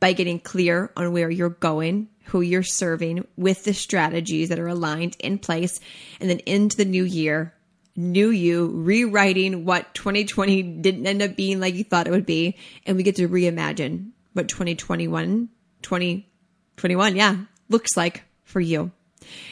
[0.00, 4.68] by getting clear on where you're going, who you're serving with the strategies that are
[4.68, 5.80] aligned in place,
[6.20, 7.54] and then into the new year,
[7.98, 12.56] new you, rewriting what 2020 didn't end up being like you thought it would be.
[12.86, 15.48] And we get to reimagine what 2021,
[15.82, 17.36] 2021, yeah,
[17.68, 18.92] looks like for you.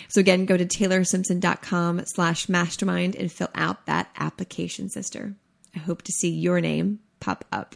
[0.09, 5.35] So again, go to taylorsimpson.com slash mastermind and fill out that application, sister.
[5.75, 7.75] I hope to see your name pop up.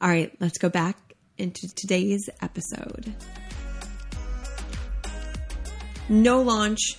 [0.00, 0.98] All right, let's go back
[1.38, 3.14] into today's episode.
[6.10, 6.98] No launch,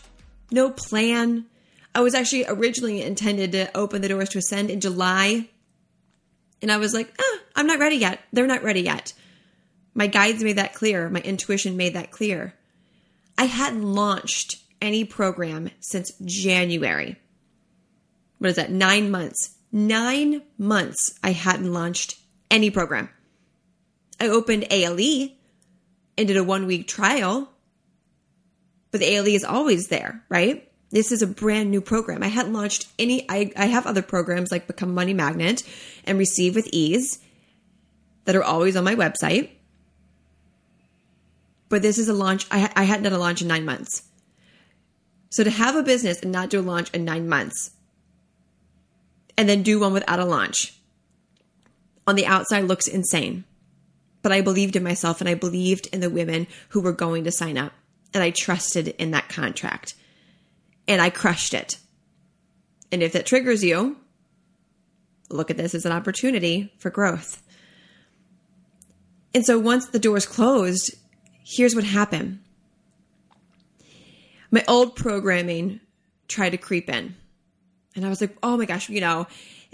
[0.51, 1.45] no plan.
[1.97, 5.49] I was actually originally intended to open the doors to Ascend in July.
[6.61, 8.19] And I was like, ah, I'm not ready yet.
[8.31, 9.13] They're not ready yet.
[9.95, 11.09] My guides made that clear.
[11.09, 12.53] My intuition made that clear.
[13.35, 17.19] I hadn't launched any program since January.
[18.37, 18.69] What is that?
[18.69, 19.55] Nine months.
[19.71, 22.19] Nine months I hadn't launched
[22.51, 23.09] any program.
[24.19, 25.29] I opened ALE
[26.15, 27.49] and did a one week trial,
[28.91, 30.66] but the ALE is always there, right?
[30.89, 32.23] This is a brand new program.
[32.23, 35.63] I hadn't launched any, I, I have other programs like Become Money Magnet
[36.05, 37.19] and Receive with Ease
[38.25, 39.49] that are always on my website.
[41.69, 44.03] But this is a launch, I, I hadn't done a launch in nine months.
[45.29, 47.71] So to have a business and not do a launch in nine months
[49.37, 50.77] and then do one without a launch
[52.07, 53.43] on the outside looks insane.
[54.21, 57.31] But I believed in myself and I believed in the women who were going to
[57.31, 57.73] sign up.
[58.13, 59.93] And I trusted in that contract.
[60.87, 61.77] And I crushed it.
[62.91, 63.97] And if that triggers you,
[65.29, 67.43] look at this as an opportunity for growth.
[69.33, 70.95] And so once the doors closed,
[71.43, 72.39] here's what happened.
[74.49, 75.81] My old programming
[76.27, 77.15] tried to creep in.
[77.95, 79.27] And I was like, oh my gosh, you know,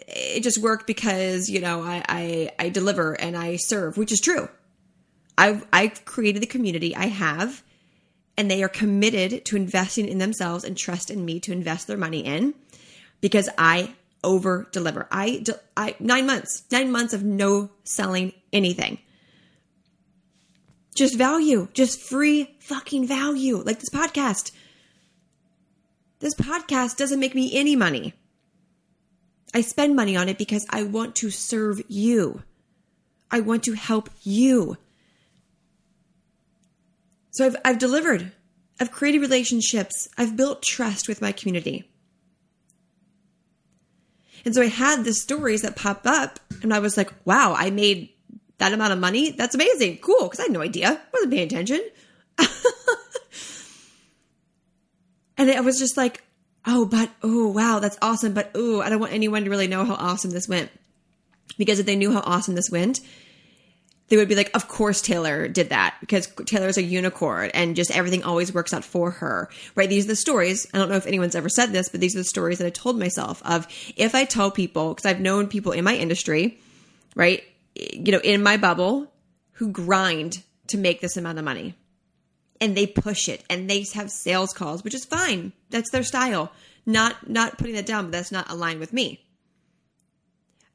[0.07, 4.19] it just worked because, you know, I, I, I deliver and I serve, which is
[4.19, 4.49] true.
[5.37, 7.63] I've, I've created the community I have,
[8.37, 11.97] and they are committed to investing in themselves and trust in me to invest their
[11.97, 12.53] money in
[13.21, 13.93] because I
[14.23, 15.07] over deliver.
[15.11, 15.43] I,
[15.75, 18.99] I, nine months, nine months of no selling anything.
[20.95, 24.51] Just value, just free fucking value, like this podcast.
[26.19, 28.13] This podcast doesn't make me any money.
[29.53, 32.43] I spend money on it because I want to serve you.
[33.29, 34.77] I want to help you.
[37.33, 38.31] So I've, I've delivered.
[38.79, 40.07] I've created relationships.
[40.17, 41.91] I've built trust with my community.
[44.45, 47.69] And so I had the stories that popped up, and I was like, wow, I
[47.69, 48.09] made
[48.57, 49.31] that amount of money.
[49.31, 49.97] That's amazing.
[49.97, 50.23] Cool.
[50.23, 51.01] Because I had no idea.
[51.11, 51.81] wasn't paying attention.
[55.37, 56.23] And I was just like,
[56.65, 58.33] oh, but, oh, wow, that's awesome.
[58.33, 60.69] But, oh, I don't want anyone to really know how awesome this went.
[61.57, 62.99] Because if they knew how awesome this went,
[64.13, 67.89] they would be like, of course Taylor did that because Taylor's a unicorn and just
[67.89, 69.89] everything always works out for her, right?
[69.89, 70.67] These are the stories.
[70.71, 72.69] I don't know if anyone's ever said this, but these are the stories that I
[72.69, 76.59] told myself of if I tell people, because I've known people in my industry,
[77.15, 77.43] right?
[77.73, 79.11] You know, in my bubble
[79.53, 81.73] who grind to make this amount of money
[82.61, 85.53] and they push it and they have sales calls, which is fine.
[85.71, 86.51] That's their style.
[86.85, 89.22] Not not putting that down, but that's not aligned with me.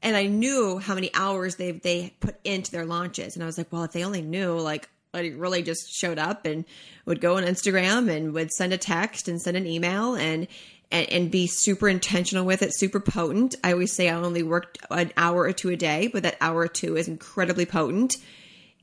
[0.01, 3.57] And I knew how many hours they they put into their launches, and I was
[3.57, 6.65] like, well, if they only knew, like, I really just showed up and
[7.05, 10.47] would go on Instagram and would send a text and send an email and
[10.91, 13.55] and, and be super intentional with it, super potent.
[13.63, 16.61] I always say I only worked an hour or two a day, but that hour
[16.61, 18.15] or two is incredibly potent.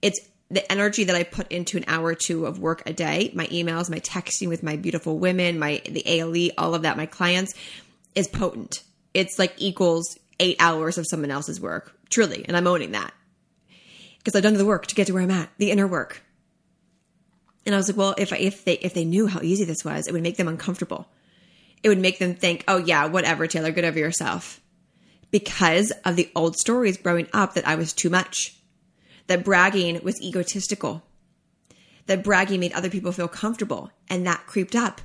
[0.03, 3.33] It's the energy that I put into an hour or two of work a day,
[3.35, 7.07] my emails, my texting with my beautiful women, my the ALE, all of that, my
[7.07, 7.55] clients
[8.15, 8.83] is potent.
[9.13, 13.13] It's like equals eight hours of someone else's work, truly, and I'm owning that.
[14.19, 16.23] Because I've done the work to get to where I'm at, the inner work.
[17.65, 19.85] And I was like, well, if I, if they if they knew how easy this
[19.85, 21.09] was, it would make them uncomfortable.
[21.83, 24.61] It would make them think, oh yeah, whatever, Taylor, get over yourself,
[25.31, 28.57] because of the old stories growing up that I was too much.
[29.27, 31.03] That bragging was egotistical,
[32.07, 35.01] that bragging made other people feel comfortable, and that creeped up.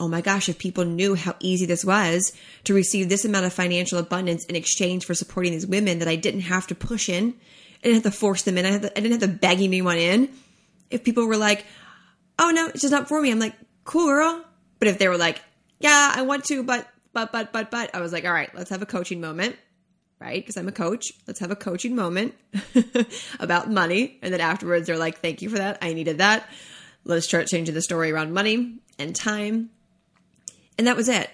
[0.00, 2.32] Oh my gosh, if people knew how easy this was
[2.64, 6.16] to receive this amount of financial abundance in exchange for supporting these women that I
[6.16, 7.34] didn't have to push in,
[7.80, 9.98] I didn't have to force them in, I, to, I didn't have to beg anyone
[9.98, 10.30] in.
[10.90, 11.66] If people were like,
[12.38, 14.42] oh no, it's just not for me, I'm like, cool girl.
[14.78, 15.42] But if they were like,
[15.80, 18.70] yeah, I want to, but, but, but, but, but, I was like, all right, let's
[18.70, 19.56] have a coaching moment
[20.20, 20.42] right?
[20.42, 21.12] Because I'm a coach.
[21.26, 22.34] Let's have a coaching moment
[23.40, 24.18] about money.
[24.22, 25.78] And then afterwards, they're like, thank you for that.
[25.80, 26.46] I needed that.
[27.04, 29.70] Let's start changing the story around money and time.
[30.80, 31.28] And that was it.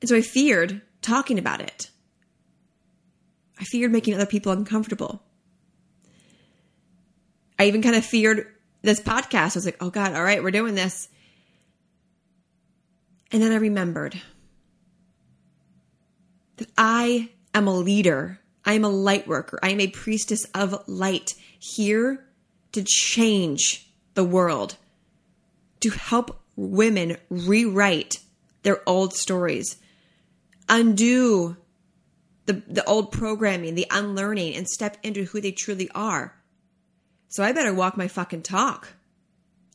[0.00, 1.90] And so I feared talking about it.
[3.58, 5.20] I feared making other people uncomfortable.
[7.58, 8.46] I even kind of feared
[8.82, 9.34] this podcast.
[9.34, 11.08] I was like, oh God, all right, we're doing this.
[13.32, 14.14] And then I remembered
[16.58, 18.38] that I am a leader.
[18.64, 19.58] I am a light worker.
[19.60, 22.24] I am a priestess of light here
[22.70, 24.76] to change the world,
[25.80, 28.20] to help women rewrite
[28.62, 29.76] their old stories,
[30.68, 31.56] undo
[32.46, 36.34] the, the old programming, the unlearning, and step into who they truly are.
[37.28, 38.88] So I better walk my fucking talk.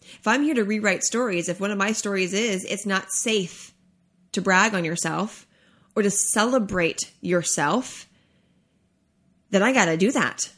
[0.01, 3.73] If I'm here to rewrite stories, if one of my stories is it's not safe
[4.31, 5.47] to brag on yourself
[5.95, 8.07] or to celebrate yourself,
[9.49, 10.51] then I got to do that.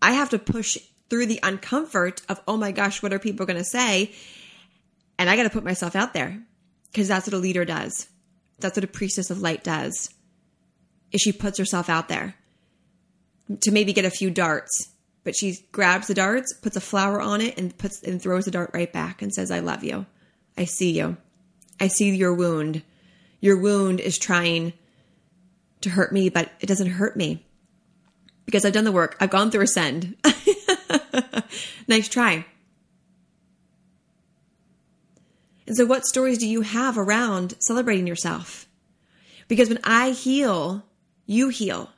[0.00, 0.78] I have to push
[1.10, 4.12] through the uncomfort of, oh my gosh, what are people going to say?
[5.18, 6.40] And I got to put myself out there
[6.90, 8.08] because that's what a leader does.
[8.58, 10.10] That's what a priestess of light does.
[11.12, 12.34] Is she puts herself out there
[13.60, 14.88] to maybe get a few darts,
[15.24, 18.50] but she grabs the darts, puts a flower on it, and puts and throws the
[18.50, 20.06] dart right back and says, "I love you.
[20.58, 21.16] I see you.
[21.78, 22.82] I see your wound.
[23.40, 24.72] Your wound is trying
[25.82, 27.44] to hurt me, but it doesn't hurt me
[28.44, 29.16] because I've done the work.
[29.20, 30.16] I've gone through ascend.
[31.88, 32.46] nice try.
[35.66, 38.68] And so, what stories do you have around celebrating yourself?
[39.48, 40.84] Because when I heal,
[41.26, 41.90] you heal.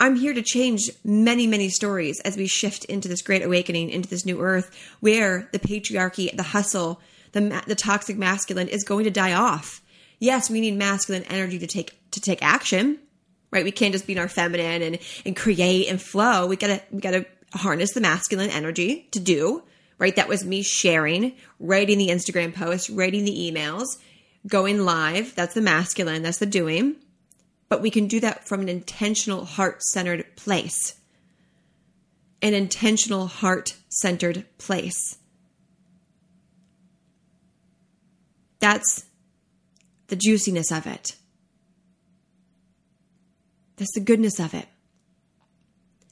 [0.00, 4.08] I'm here to change many, many stories as we shift into this great awakening, into
[4.08, 9.10] this new earth where the patriarchy, the hustle, the, the toxic masculine is going to
[9.10, 9.80] die off.
[10.18, 12.98] Yes, we need masculine energy to take to take action,
[13.50, 13.64] right?
[13.64, 16.46] We can't just be in our feminine and and create and flow.
[16.46, 19.62] We gotta we gotta harness the masculine energy to do
[19.98, 20.14] right.
[20.16, 23.86] That was me sharing, writing the Instagram posts, writing the emails,
[24.46, 25.34] going live.
[25.34, 26.22] That's the masculine.
[26.22, 26.96] That's the doing.
[27.68, 30.96] But we can do that from an intentional, heart centered place.
[32.42, 35.18] An intentional, heart centered place.
[38.60, 39.06] That's
[40.08, 41.16] the juiciness of it.
[43.76, 44.66] That's the goodness of it.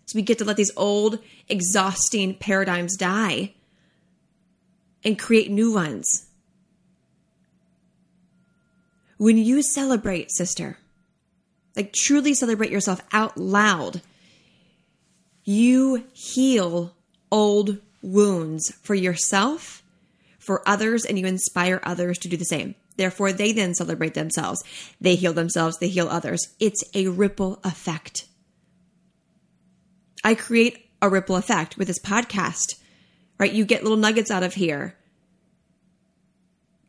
[0.07, 3.55] So we get to let these old, exhausting paradigms die
[5.05, 6.27] and create new ones.
[9.17, 10.79] When you celebrate, sister,
[11.77, 14.03] like truly celebrate yourself out loud,
[15.45, 16.95] you heal
[17.31, 19.83] old wounds for yourself,
[20.39, 22.75] for others, and you inspire others to do the same.
[22.97, 24.63] Therefore, they then celebrate themselves.
[25.01, 26.55] They heal themselves, they heal others.
[26.59, 28.27] It's a ripple effect.
[30.23, 32.80] I create a ripple effect with this podcast,
[33.41, 33.53] right?
[33.53, 34.95] You get little nuggets out of here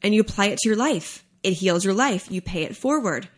[0.02, 1.24] and you apply it to your life.
[1.43, 2.30] It heals your life.
[2.30, 3.30] You pay it forward.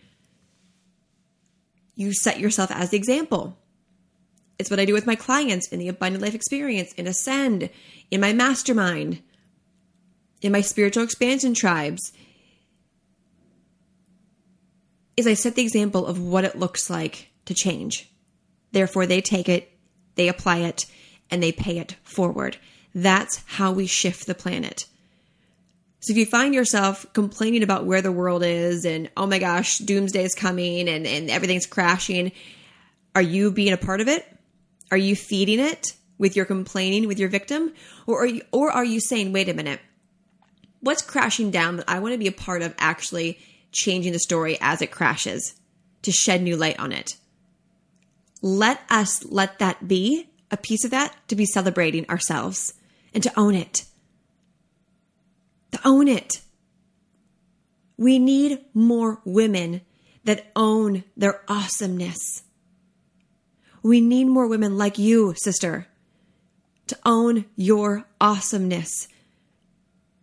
[1.94, 3.60] You set yourself as the example.
[4.58, 7.70] It's what I do with my clients in the Abundant Life Experience, in Ascend,
[8.10, 9.22] in my mastermind,
[10.42, 12.12] in my spiritual expansion tribes.
[15.16, 18.12] Is I set the example of what it looks like to change.
[18.72, 19.72] Therefore, they take it,
[20.16, 20.88] they apply it,
[21.30, 22.58] and they pay it forward.
[22.94, 24.86] That's how we shift the planet.
[26.00, 29.78] So if you find yourself complaining about where the world is and oh my gosh,
[29.78, 32.34] doomsday is coming and, and everything's crashing,
[33.16, 34.26] are you being a part of it?
[34.92, 37.74] Are you feeding it with your complaining with your victim?
[38.06, 39.80] Or are you or are you saying, wait a minute,
[40.82, 43.40] what's crashing down that I want to be a part of actually
[43.72, 45.56] changing the story as it crashes
[46.02, 47.16] to shed new light on it?
[48.42, 52.74] Let us let that be a piece of that to be celebrating ourselves
[53.14, 53.86] and to own it
[55.74, 56.42] to own it.
[57.98, 59.82] We need more women
[60.24, 62.44] that own their awesomeness.
[63.82, 65.88] We need more women like you, sister,
[66.88, 69.08] to own your awesomeness,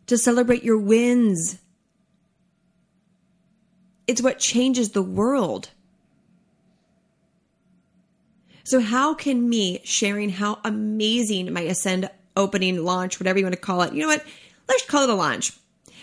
[0.06, 1.58] to celebrate your wins.
[4.06, 5.70] It's what changes the world.
[8.64, 13.60] So, how can me sharing how amazing my Ascend opening launch, whatever you want to
[13.60, 14.24] call it, you know what?
[14.68, 15.52] Let's call it a launch.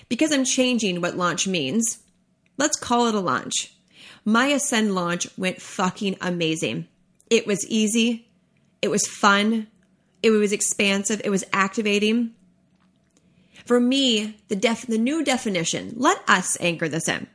[0.09, 1.99] Because I'm changing what launch means,
[2.57, 3.73] let's call it a launch.
[4.23, 6.87] My Ascend launch went fucking amazing.
[7.29, 8.27] It was easy.
[8.81, 9.67] It was fun.
[10.21, 11.21] It was expansive.
[11.23, 12.33] It was activating.
[13.65, 17.27] For me, the def- the new definition, let us anchor this in.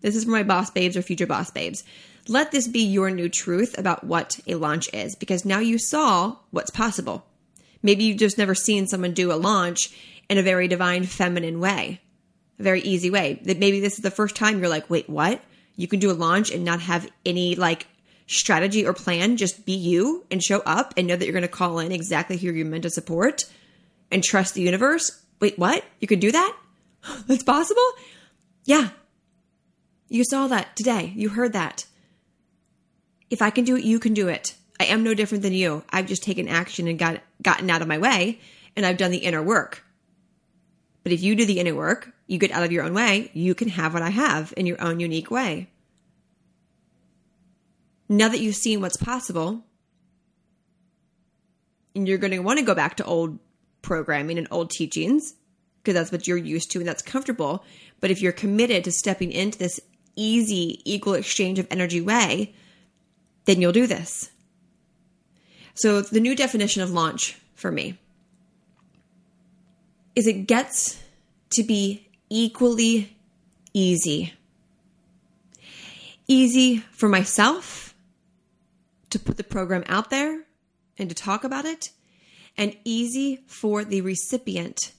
[0.00, 1.84] This is for my boss babes or future boss babes.
[2.28, 6.36] Let this be your new truth about what a launch is because now you saw
[6.50, 7.26] what's possible
[7.82, 9.90] Maybe you've just never seen someone do a launch
[10.28, 12.00] in a very divine feminine way,
[12.58, 13.40] a very easy way.
[13.44, 15.42] That maybe this is the first time you're like, wait, what?
[15.76, 17.86] You can do a launch and not have any like
[18.26, 21.48] strategy or plan, just be you and show up and know that you're going to
[21.48, 23.44] call in exactly who you're meant to support
[24.10, 25.22] and trust the universe.
[25.40, 25.84] Wait, what?
[26.00, 26.56] You can do that?
[27.26, 27.82] That's possible?
[28.64, 28.90] Yeah.
[30.08, 31.12] You saw that today.
[31.16, 31.86] You heard that.
[33.30, 34.54] If I can do it, you can do it.
[34.78, 35.84] I am no different than you.
[35.90, 38.40] I've just taken action and got gotten out of my way
[38.76, 39.84] and I've done the inner work.
[41.02, 43.54] But if you do the inner work, you get out of your own way, you
[43.54, 45.70] can have what I have in your own unique way.
[48.08, 49.64] Now that you've seen what's possible,
[51.94, 53.38] and you're going to want to go back to old
[53.82, 55.34] programming and old teachings
[55.82, 57.64] because that's what you're used to and that's comfortable.
[58.00, 59.80] But if you're committed to stepping into this
[60.16, 62.54] easy, equal exchange of energy way,
[63.46, 64.30] then you'll do this.
[65.74, 67.98] So, the new definition of launch for me
[70.14, 71.00] is it gets
[71.50, 73.16] to be equally
[73.72, 74.34] easy.
[76.26, 77.94] Easy for myself
[79.10, 80.44] to put the program out there
[80.98, 81.90] and to talk about it,
[82.56, 84.92] and easy for the recipient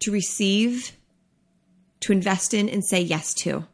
[0.00, 0.92] to receive,
[2.00, 3.66] to invest in, and say yes to.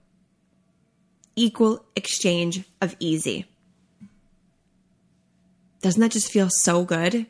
[1.37, 3.50] Equal exchange of easy.
[5.83, 7.27] Doesn't that just feel so good?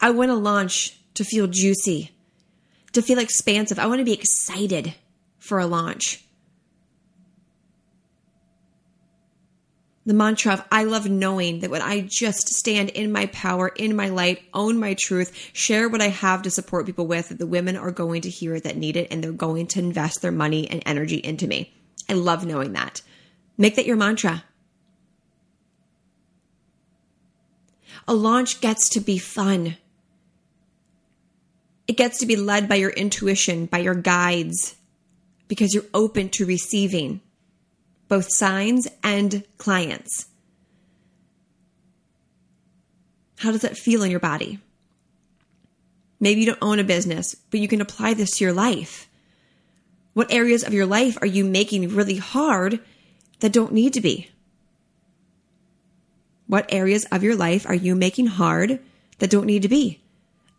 [0.00, 2.10] I want to launch to feel juicy,
[2.92, 3.78] to feel expansive.
[3.78, 4.94] I want to be excited
[5.38, 6.24] for a launch.
[10.04, 13.96] The mantra of I love knowing that when I just stand in my power, in
[13.96, 17.46] my light, own my truth, share what I have to support people with, that the
[17.46, 20.30] women are going to hear it that need it and they're going to invest their
[20.30, 21.74] money and energy into me.
[22.08, 23.02] I love knowing that.
[23.58, 24.44] Make that your mantra.
[28.08, 29.76] A launch gets to be fun.
[31.88, 34.76] It gets to be led by your intuition, by your guides,
[35.48, 37.20] because you're open to receiving
[38.08, 40.26] both signs and clients.
[43.38, 44.60] How does that feel in your body?
[46.18, 49.08] Maybe you don't own a business, but you can apply this to your life.
[50.14, 52.80] What areas of your life are you making really hard
[53.40, 54.30] that don't need to be?
[56.46, 58.80] What areas of your life are you making hard
[59.18, 60.02] that don't need to be?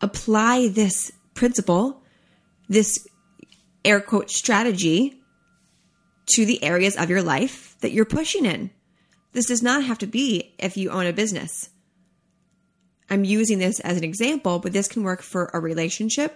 [0.01, 2.01] Apply this principle,
[2.67, 3.07] this
[3.85, 5.21] air quote strategy
[6.27, 8.69] to the areas of your life that you're pushing in.
[9.31, 11.69] This does not have to be if you own a business.
[13.09, 16.35] I'm using this as an example, but this can work for a relationship,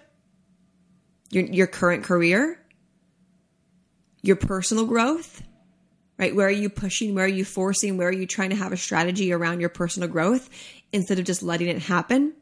[1.30, 2.58] your, your current career,
[4.22, 5.42] your personal growth,
[6.22, 6.36] right?
[6.36, 7.16] Where are you pushing?
[7.16, 7.98] Where are you forcing?
[7.98, 10.50] Where are you trying to have a strategy around your personal growth
[10.94, 12.34] instead of just letting it happen?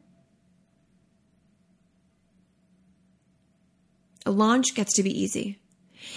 [4.26, 5.58] A launch gets to be easy.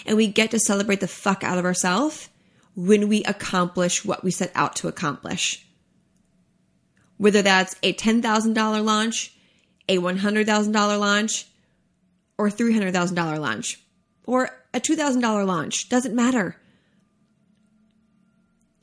[0.06, 2.30] And we get to celebrate the fuck out of ourselves
[2.76, 5.66] when we accomplish what we set out to accomplish.
[7.16, 9.34] Whether that's a $10,000 launch,
[9.88, 11.48] a $100,000 launch,
[12.38, 13.80] or $300,000 launch,
[14.26, 16.58] or a $2,000 launch, doesn't matter.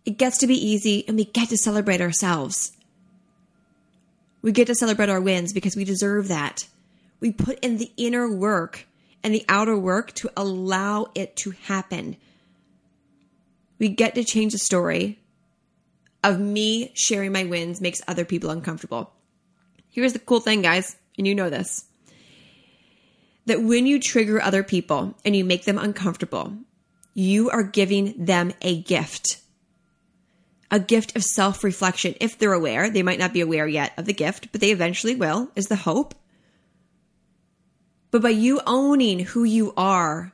[0.05, 2.73] It gets to be easy and we get to celebrate ourselves.
[4.43, 6.67] We get to celebrate our wins because we deserve that.
[7.21, 8.87] We put in the inner work
[9.23, 12.17] and the outer work to allow it to happen.
[13.79, 15.19] We get to change the story
[16.23, 19.13] of me sharing my wins makes other people uncomfortable.
[19.91, 21.85] Here's the cool thing, guys, and you know this
[23.47, 26.53] that when you trigger other people and you make them uncomfortable,
[27.15, 29.39] you are giving them a gift.
[30.71, 32.15] A gift of self reflection.
[32.21, 35.17] If they're aware, they might not be aware yet of the gift, but they eventually
[35.17, 36.15] will, is the hope.
[38.11, 40.33] But by you owning who you are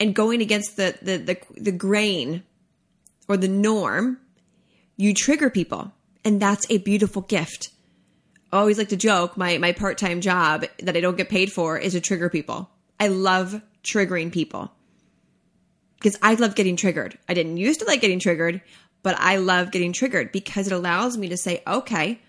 [0.00, 2.42] and going against the, the, the, the grain
[3.28, 4.18] or the norm,
[4.96, 5.92] you trigger people.
[6.24, 7.70] And that's a beautiful gift.
[8.52, 11.52] I always like to joke my, my part time job that I don't get paid
[11.52, 12.70] for is to trigger people.
[12.98, 14.72] I love triggering people
[15.98, 17.18] because I love getting triggered.
[17.28, 18.60] I didn't used to like getting triggered,
[19.02, 22.20] but I love getting triggered because it allows me to say, okay,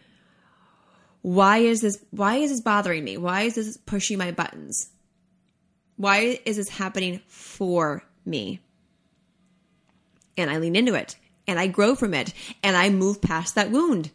[1.21, 3.17] why is this why is this bothering me?
[3.17, 4.89] Why is this pushing my buttons?
[5.97, 8.61] Why is this happening for me?
[10.37, 11.17] And i lean into it
[11.47, 14.11] and i grow from it and i move past that wound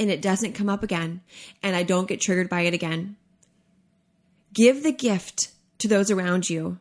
[0.00, 1.20] and it doesn't come up again
[1.62, 3.16] and i don't get triggered by it again.
[4.52, 6.78] Give the gift to those around you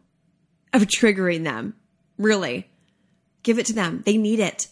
[0.73, 1.75] of triggering them
[2.17, 2.67] really.
[3.43, 4.01] Give it to them.
[4.05, 4.67] They need it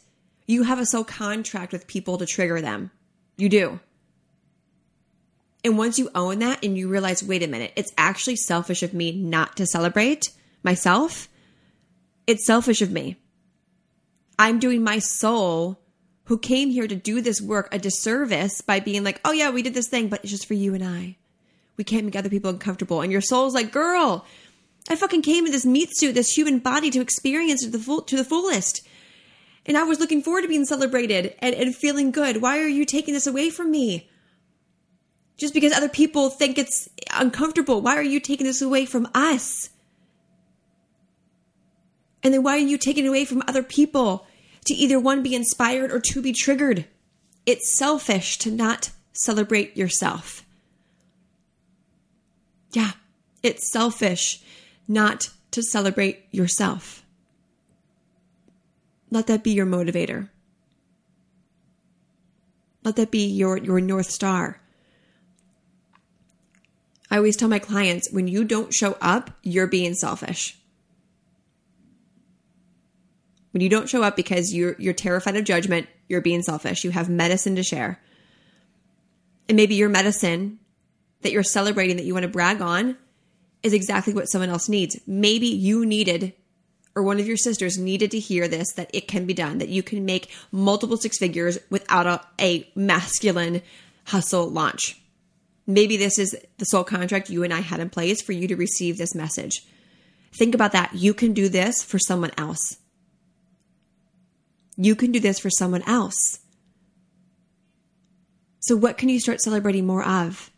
[0.46, 2.92] you have a soul contract with people to trigger them
[3.38, 3.80] You do.
[5.64, 8.94] And once you own that and you realize, wait a minute, it's actually selfish of
[8.94, 10.30] me not to celebrate
[10.64, 11.28] myself,
[12.28, 13.18] it's selfish of me.
[14.38, 15.80] I'm doing my soul,
[16.26, 19.62] who came here to do this work, a disservice by being like, oh yeah, we
[19.62, 21.18] did this thing, but it's just for you and I.
[21.78, 23.02] We can't make other people uncomfortable.
[23.02, 24.26] And your soul's like, girl,
[24.90, 28.02] I fucking came in this meat suit, this human body to experience to the full,
[28.04, 28.88] to the fullest.
[29.66, 32.42] And I was looking forward to being celebrated and, and feeling good.
[32.42, 34.10] Why are you taking this away from me?
[35.38, 39.70] Just because other people think it's uncomfortable, why are you taking this away from us?
[42.24, 44.26] And then why are you taking it away from other people
[44.66, 46.86] to either one be inspired or to be triggered?
[47.46, 50.44] It's selfish to not celebrate yourself.
[52.72, 52.92] Yeah,
[53.44, 54.42] it's selfish
[54.88, 57.05] not to celebrate yourself.
[59.16, 60.28] Let that be your motivator.
[62.84, 64.60] Let that be your, your North Star.
[67.10, 70.58] I always tell my clients when you don't show up, you're being selfish.
[73.52, 76.84] When you don't show up because you're you're terrified of judgment, you're being selfish.
[76.84, 78.02] You have medicine to share.
[79.48, 80.60] And maybe your medicine
[81.22, 82.98] that you're celebrating that you want to brag on
[83.64, 85.00] is exactly what someone else needs.
[85.08, 86.34] Maybe you needed
[86.96, 89.70] or one of your sisters needed to hear this that it can be done, that
[89.70, 93.62] you can make multiple six figures without a, a masculine
[94.06, 95.02] hustle launch.
[95.68, 98.56] Maybe this is the soul contract you and I had in place for you to
[98.56, 99.66] receive this message.
[100.38, 100.94] Think about that.
[100.94, 102.78] You can do this for someone else.
[104.78, 106.40] You can do this for someone else.
[108.60, 110.52] So, what can you start celebrating more of?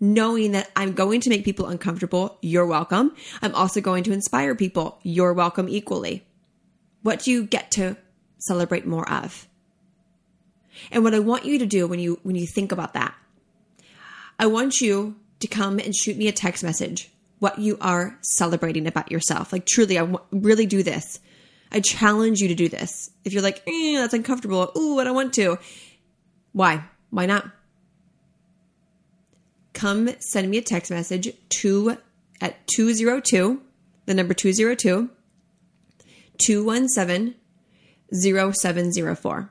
[0.00, 3.14] Knowing that I'm going to make people uncomfortable, you're welcome.
[3.42, 6.24] I'm also going to inspire people, you're welcome equally.
[7.02, 7.96] What do you get to
[8.38, 9.48] celebrate more of?
[10.92, 13.14] And what I want you to do when you when you think about that,
[14.38, 18.86] I want you to come and shoot me a text message what you are celebrating
[18.86, 19.52] about yourself.
[19.52, 21.20] Like truly, I w- really do this.
[21.70, 23.10] I challenge you to do this.
[23.24, 24.72] If you're like, eh, that's uncomfortable.
[24.76, 25.58] Ooh, I don't want to.
[26.52, 26.84] Why?
[27.10, 27.46] Why not?
[29.78, 31.98] Come send me a text message to
[32.40, 33.62] at 202,
[34.06, 35.08] the number 202
[36.36, 37.34] 217
[38.12, 39.50] 0704.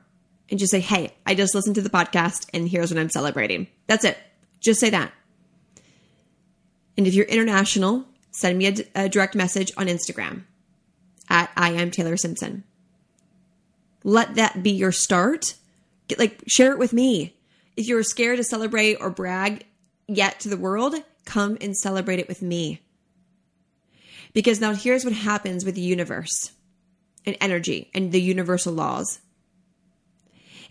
[0.50, 3.68] And just say, hey, I just listened to the podcast and here's what I'm celebrating.
[3.86, 4.18] That's it.
[4.60, 5.12] Just say that.
[6.98, 8.74] And if you're international, send me a,
[9.04, 10.42] a direct message on Instagram
[11.30, 12.64] at I am Taylor Simpson.
[14.04, 15.54] Let that be your start.
[16.06, 17.34] Get, like share it with me.
[17.78, 19.64] If you're scared to celebrate or brag
[20.08, 20.94] yet to the world,
[21.24, 22.80] come and celebrate it with me.
[24.32, 26.52] Because now here's what happens with the universe
[27.24, 29.20] and energy and the universal laws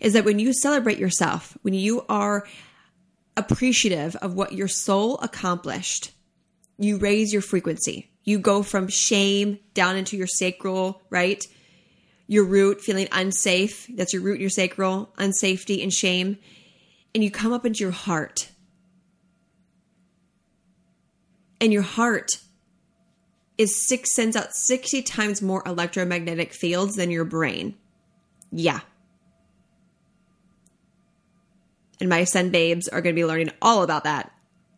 [0.00, 2.46] is that when you celebrate yourself, when you are
[3.36, 6.12] appreciative of what your soul accomplished,
[6.78, 8.10] you raise your frequency.
[8.24, 11.44] You go from shame down into your sacral, right?
[12.26, 13.88] Your root, feeling unsafe.
[13.88, 16.38] That's your root, your sacral, unsafety and shame.
[17.14, 18.50] And you come up into your heart.
[21.60, 22.30] And your heart
[23.56, 27.74] is six sends out 60 times more electromagnetic fields than your brain.
[28.52, 28.80] Yeah.
[32.00, 34.32] And my Ascend babes are going to be learning all about that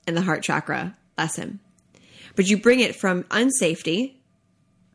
[0.06, 1.60] in the heart chakra lesson
[2.40, 4.14] but you bring it from unsafety,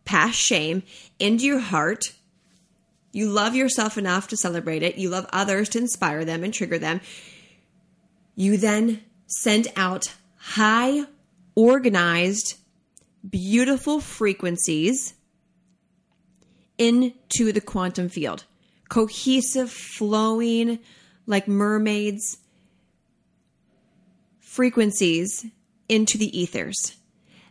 [0.04, 0.84] past shame,
[1.20, 2.14] into your heart.
[3.12, 4.98] You love yourself enough to celebrate it.
[4.98, 7.02] You love others to inspire them and trigger them.
[8.36, 11.06] You then send out high,
[11.56, 12.56] organized,
[13.28, 15.14] beautiful frequencies
[16.78, 18.44] into the quantum field.
[18.90, 20.80] Cohesive, flowing,
[21.26, 22.38] like mermaids,
[24.40, 25.46] frequencies
[25.90, 26.96] into the ethers.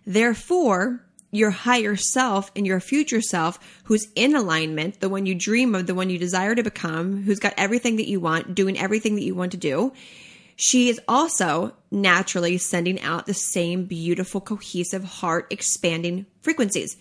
[0.07, 5.75] Therefore, your higher self and your future self, who's in alignment, the one you dream
[5.75, 9.17] of, the one you desire to become, who's got everything that you want, doing everything
[9.17, 9.93] that you want to do,
[10.57, 16.97] she is also naturally sending out the same beautiful, cohesive, heart expanding frequencies.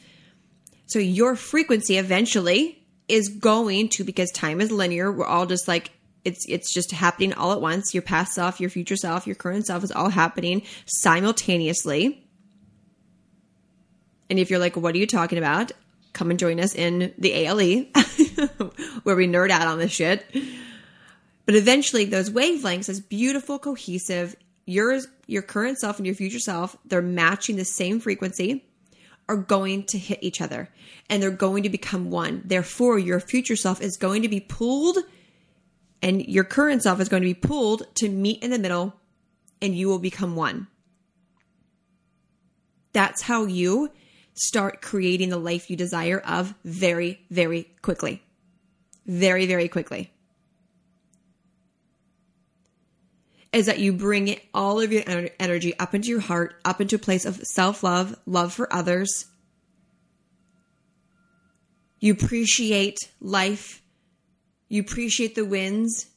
[0.88, 5.92] So your frequency eventually is going to, because time is linear, we're all just like,
[6.26, 7.94] it's it's just happening all at once.
[7.94, 12.24] Your past self, your future self, your current self is all happening simultaneously
[14.34, 15.72] and if you're like, what are you talking about?
[16.14, 17.84] Come and join us in the ALE
[19.04, 20.26] where we nerd out on this shit.
[21.46, 24.36] But eventually, those wavelengths, as beautiful, cohesive,
[24.66, 28.66] yours, your current self and your future self, they're matching the same frequency,
[29.28, 30.70] are going to hit each other
[31.10, 32.42] and they're going to become one.
[32.46, 34.98] Therefore, your future self is going to be pulled
[36.02, 38.94] and your current self is going to be pulled to meet in the middle
[39.62, 40.68] and you will become one.
[42.92, 43.92] That's how you
[44.34, 48.22] start creating the life you desire of very, very quickly.
[49.06, 50.13] Very, very quickly.
[53.54, 56.96] Is that you bring it, all of your energy up into your heart, up into
[56.96, 59.28] a place of self love, love for others.
[62.00, 63.82] You appreciate life.
[64.68, 66.08] You appreciate the wins.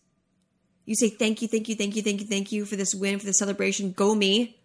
[0.87, 3.19] You say, thank you, thank you, thank you, thank you, thank you for this win,
[3.19, 3.93] for the celebration.
[3.93, 4.59] Go me.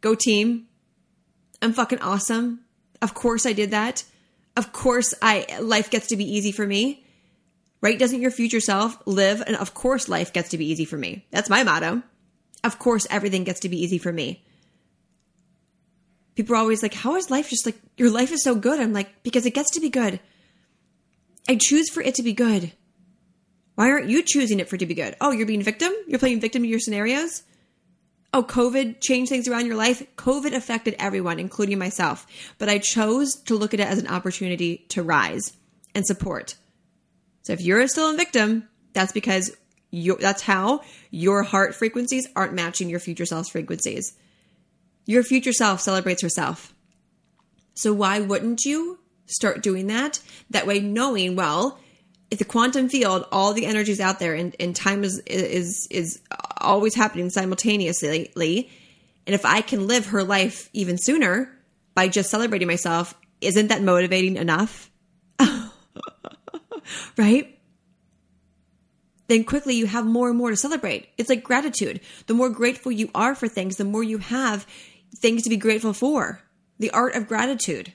[0.00, 0.66] Go team.
[1.62, 2.60] I'm fucking awesome.
[3.00, 4.04] Of course I did that.
[4.56, 7.04] Of course I life gets to be easy for me.
[7.80, 7.98] Right?
[7.98, 11.26] Doesn't your future self live and of course life gets to be easy for me.
[11.30, 12.02] That's my motto.
[12.66, 14.44] Of course everything gets to be easy for me.
[16.34, 18.92] People are always like, "How is life just like your life is so good?" I'm
[18.92, 20.20] like, "Because it gets to be good.
[21.48, 22.72] I choose for it to be good."
[23.76, 25.16] Why aren't you choosing it for it to be good?
[25.20, 25.92] Oh, you're being victim?
[26.08, 27.42] You're playing victim to your scenarios?
[28.36, 30.02] oh, COVID changed things around your life.
[30.16, 32.26] COVID affected everyone, including myself.
[32.58, 35.56] But I chose to look at it as an opportunity to rise
[35.94, 36.56] and support.
[37.42, 39.56] So if you're still a victim, that's because
[39.96, 44.14] you that's how your heart frequencies aren't matching your future self's frequencies.
[45.06, 46.74] Your future self celebrates herself.
[47.74, 50.20] So why wouldn't you start doing that?
[50.50, 51.78] That way knowing, well,
[52.30, 55.86] if the quantum field, all the energy is out there and, and time is, is,
[55.90, 56.20] is
[56.60, 58.70] always happening simultaneously.
[59.26, 61.50] And if I can live her life even sooner
[61.94, 64.90] by just celebrating myself, isn't that motivating enough?
[67.16, 67.55] right?
[69.28, 71.08] Then quickly you have more and more to celebrate.
[71.18, 72.00] It's like gratitude.
[72.26, 74.66] The more grateful you are for things, the more you have
[75.16, 76.42] things to be grateful for.
[76.78, 77.92] The art of gratitude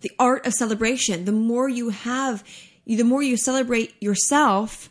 [0.00, 1.24] the art of celebration.
[1.24, 2.44] The more you have,
[2.86, 4.90] the more you celebrate yourself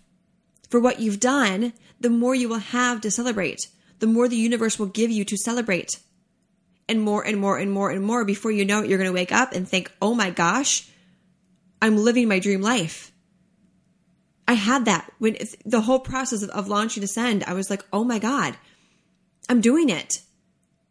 [0.70, 3.68] for what you've done, the more you will have to celebrate.
[4.00, 6.00] The more the universe will give you to celebrate.
[6.88, 9.14] And more and more and more and more before you know it, you're going to
[9.14, 10.90] wake up and think, oh my gosh,
[11.82, 13.09] I'm living my dream life.
[14.50, 18.04] I had that when the whole process of, of launching Ascend, I was like, oh
[18.04, 18.58] my God,
[19.48, 20.22] I'm doing it.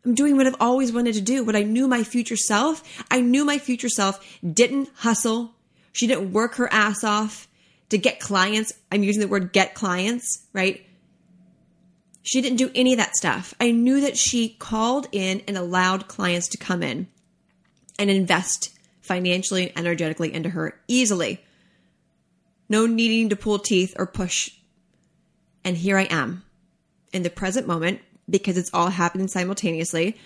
[0.04, 2.84] I'm doing what I've always wanted to do, what I knew my future self.
[3.10, 5.56] I knew my future self didn't hustle.
[5.92, 7.48] She didn't work her ass off
[7.88, 8.72] to get clients.
[8.92, 10.86] I'm using the word get clients, right?
[12.22, 13.54] She didn't do any of that stuff.
[13.60, 17.08] I knew that she called in and allowed clients to come in
[17.98, 21.44] and invest financially and energetically into her easily.
[22.68, 24.50] No needing to pull teeth or push.
[25.64, 26.44] And here I am
[27.12, 30.16] in the present moment because it's all happening simultaneously.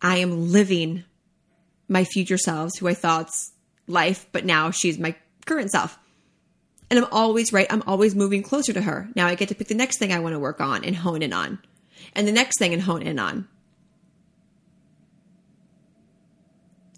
[0.00, 1.04] I am living
[1.88, 3.52] my future selves who I thought's
[3.86, 5.14] life, but now she's my
[5.46, 5.98] current self.
[6.90, 7.66] And I'm always right.
[7.70, 9.08] I'm always moving closer to her.
[9.14, 11.22] Now I get to pick the next thing I want to work on and hone
[11.22, 11.58] in on,
[12.14, 13.48] and the next thing and hone in on.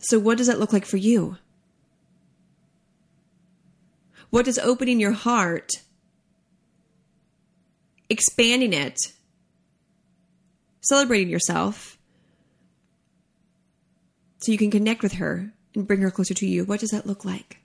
[0.00, 1.36] So, what does that look like for you?
[4.30, 5.72] What does opening your heart
[8.08, 8.98] expanding it,
[10.80, 11.98] celebrating yourself
[14.38, 16.64] so you can connect with her and bring her closer to you.
[16.64, 17.58] What does that look like?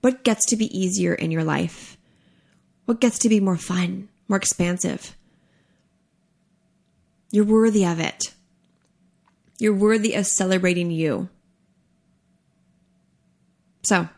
[0.00, 1.96] What gets to be easier in your life?
[2.84, 5.16] What gets to be more fun, more expansive?
[7.30, 8.34] You're worthy of it.
[9.58, 11.28] You're worthy of celebrating you.
[13.82, 14.08] So,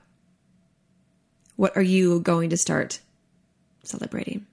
[1.59, 3.01] what are you going to start
[3.83, 4.47] celebrating.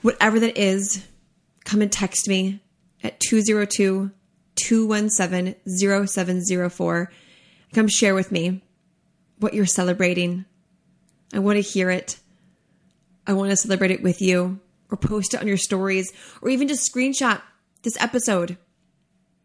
[0.00, 1.06] Whatever that is,
[1.64, 2.60] come and text me
[3.04, 4.10] at 202
[4.56, 5.54] 217
[6.06, 7.12] 0704.
[7.72, 8.60] Come share with me
[9.38, 10.46] what you're celebrating.
[11.32, 12.18] I want to hear it.
[13.24, 14.58] I want to celebrate it with you
[14.90, 17.40] or post it on your stories or even just screenshot
[17.84, 18.56] this episode,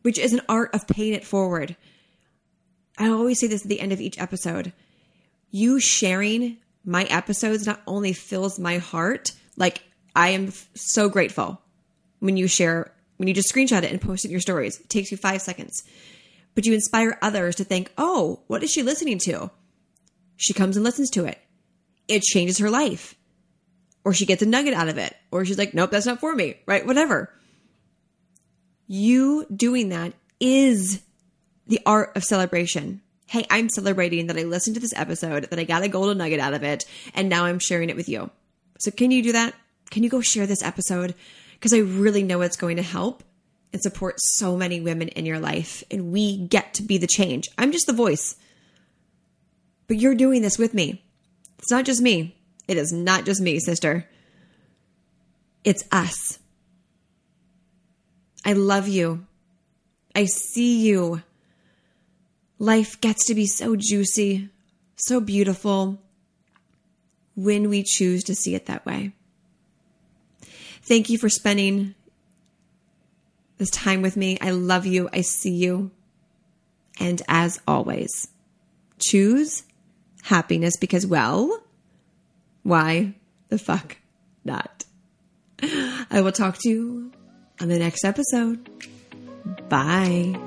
[0.01, 1.77] which is an art of paying it forward.
[2.97, 4.73] I always say this at the end of each episode.
[5.49, 9.83] You sharing my episodes not only fills my heart, like
[10.15, 11.61] I am so grateful
[12.19, 14.79] when you share, when you just screenshot it and post it in your stories.
[14.79, 15.83] It takes you five seconds.
[16.55, 19.51] But you inspire others to think, oh, what is she listening to?
[20.37, 21.39] She comes and listens to it.
[22.07, 23.15] It changes her life.
[24.03, 25.15] Or she gets a nugget out of it.
[25.29, 26.85] Or she's like, nope, that's not for me, right?
[26.85, 27.31] Whatever.
[28.87, 31.01] You doing that is
[31.67, 35.63] the art of celebration hey, I'm celebrating that I listened to this episode, that I
[35.63, 38.29] got a golden nugget out of it, and now I'm sharing it with you.
[38.79, 39.53] So, can you do that?
[39.89, 41.13] Can you go share this episode?
[41.53, 43.23] Because I really know it's going to help
[43.73, 47.47] and support so many women in your life, and we get to be the change.
[47.57, 48.35] I'm just the voice.
[49.87, 51.03] But you're doing this with me.
[51.59, 52.35] It's not just me.
[52.67, 54.07] It is not just me, sister.
[55.63, 56.39] It's us.
[58.45, 59.25] I love you.
[60.15, 61.21] I see you.
[62.59, 64.49] Life gets to be so juicy,
[64.95, 66.01] so beautiful
[67.35, 69.11] when we choose to see it that way.
[70.81, 71.93] Thank you for spending
[73.57, 74.37] this time with me.
[74.41, 75.09] I love you.
[75.11, 75.91] I see you.
[76.99, 78.27] And as always,
[78.99, 79.63] choose
[80.23, 81.63] happiness because, well,
[82.63, 83.13] why
[83.49, 83.97] the fuck
[84.43, 84.85] not?
[85.61, 87.11] I will talk to you
[87.61, 88.69] on the next episode.
[89.69, 90.46] Bye.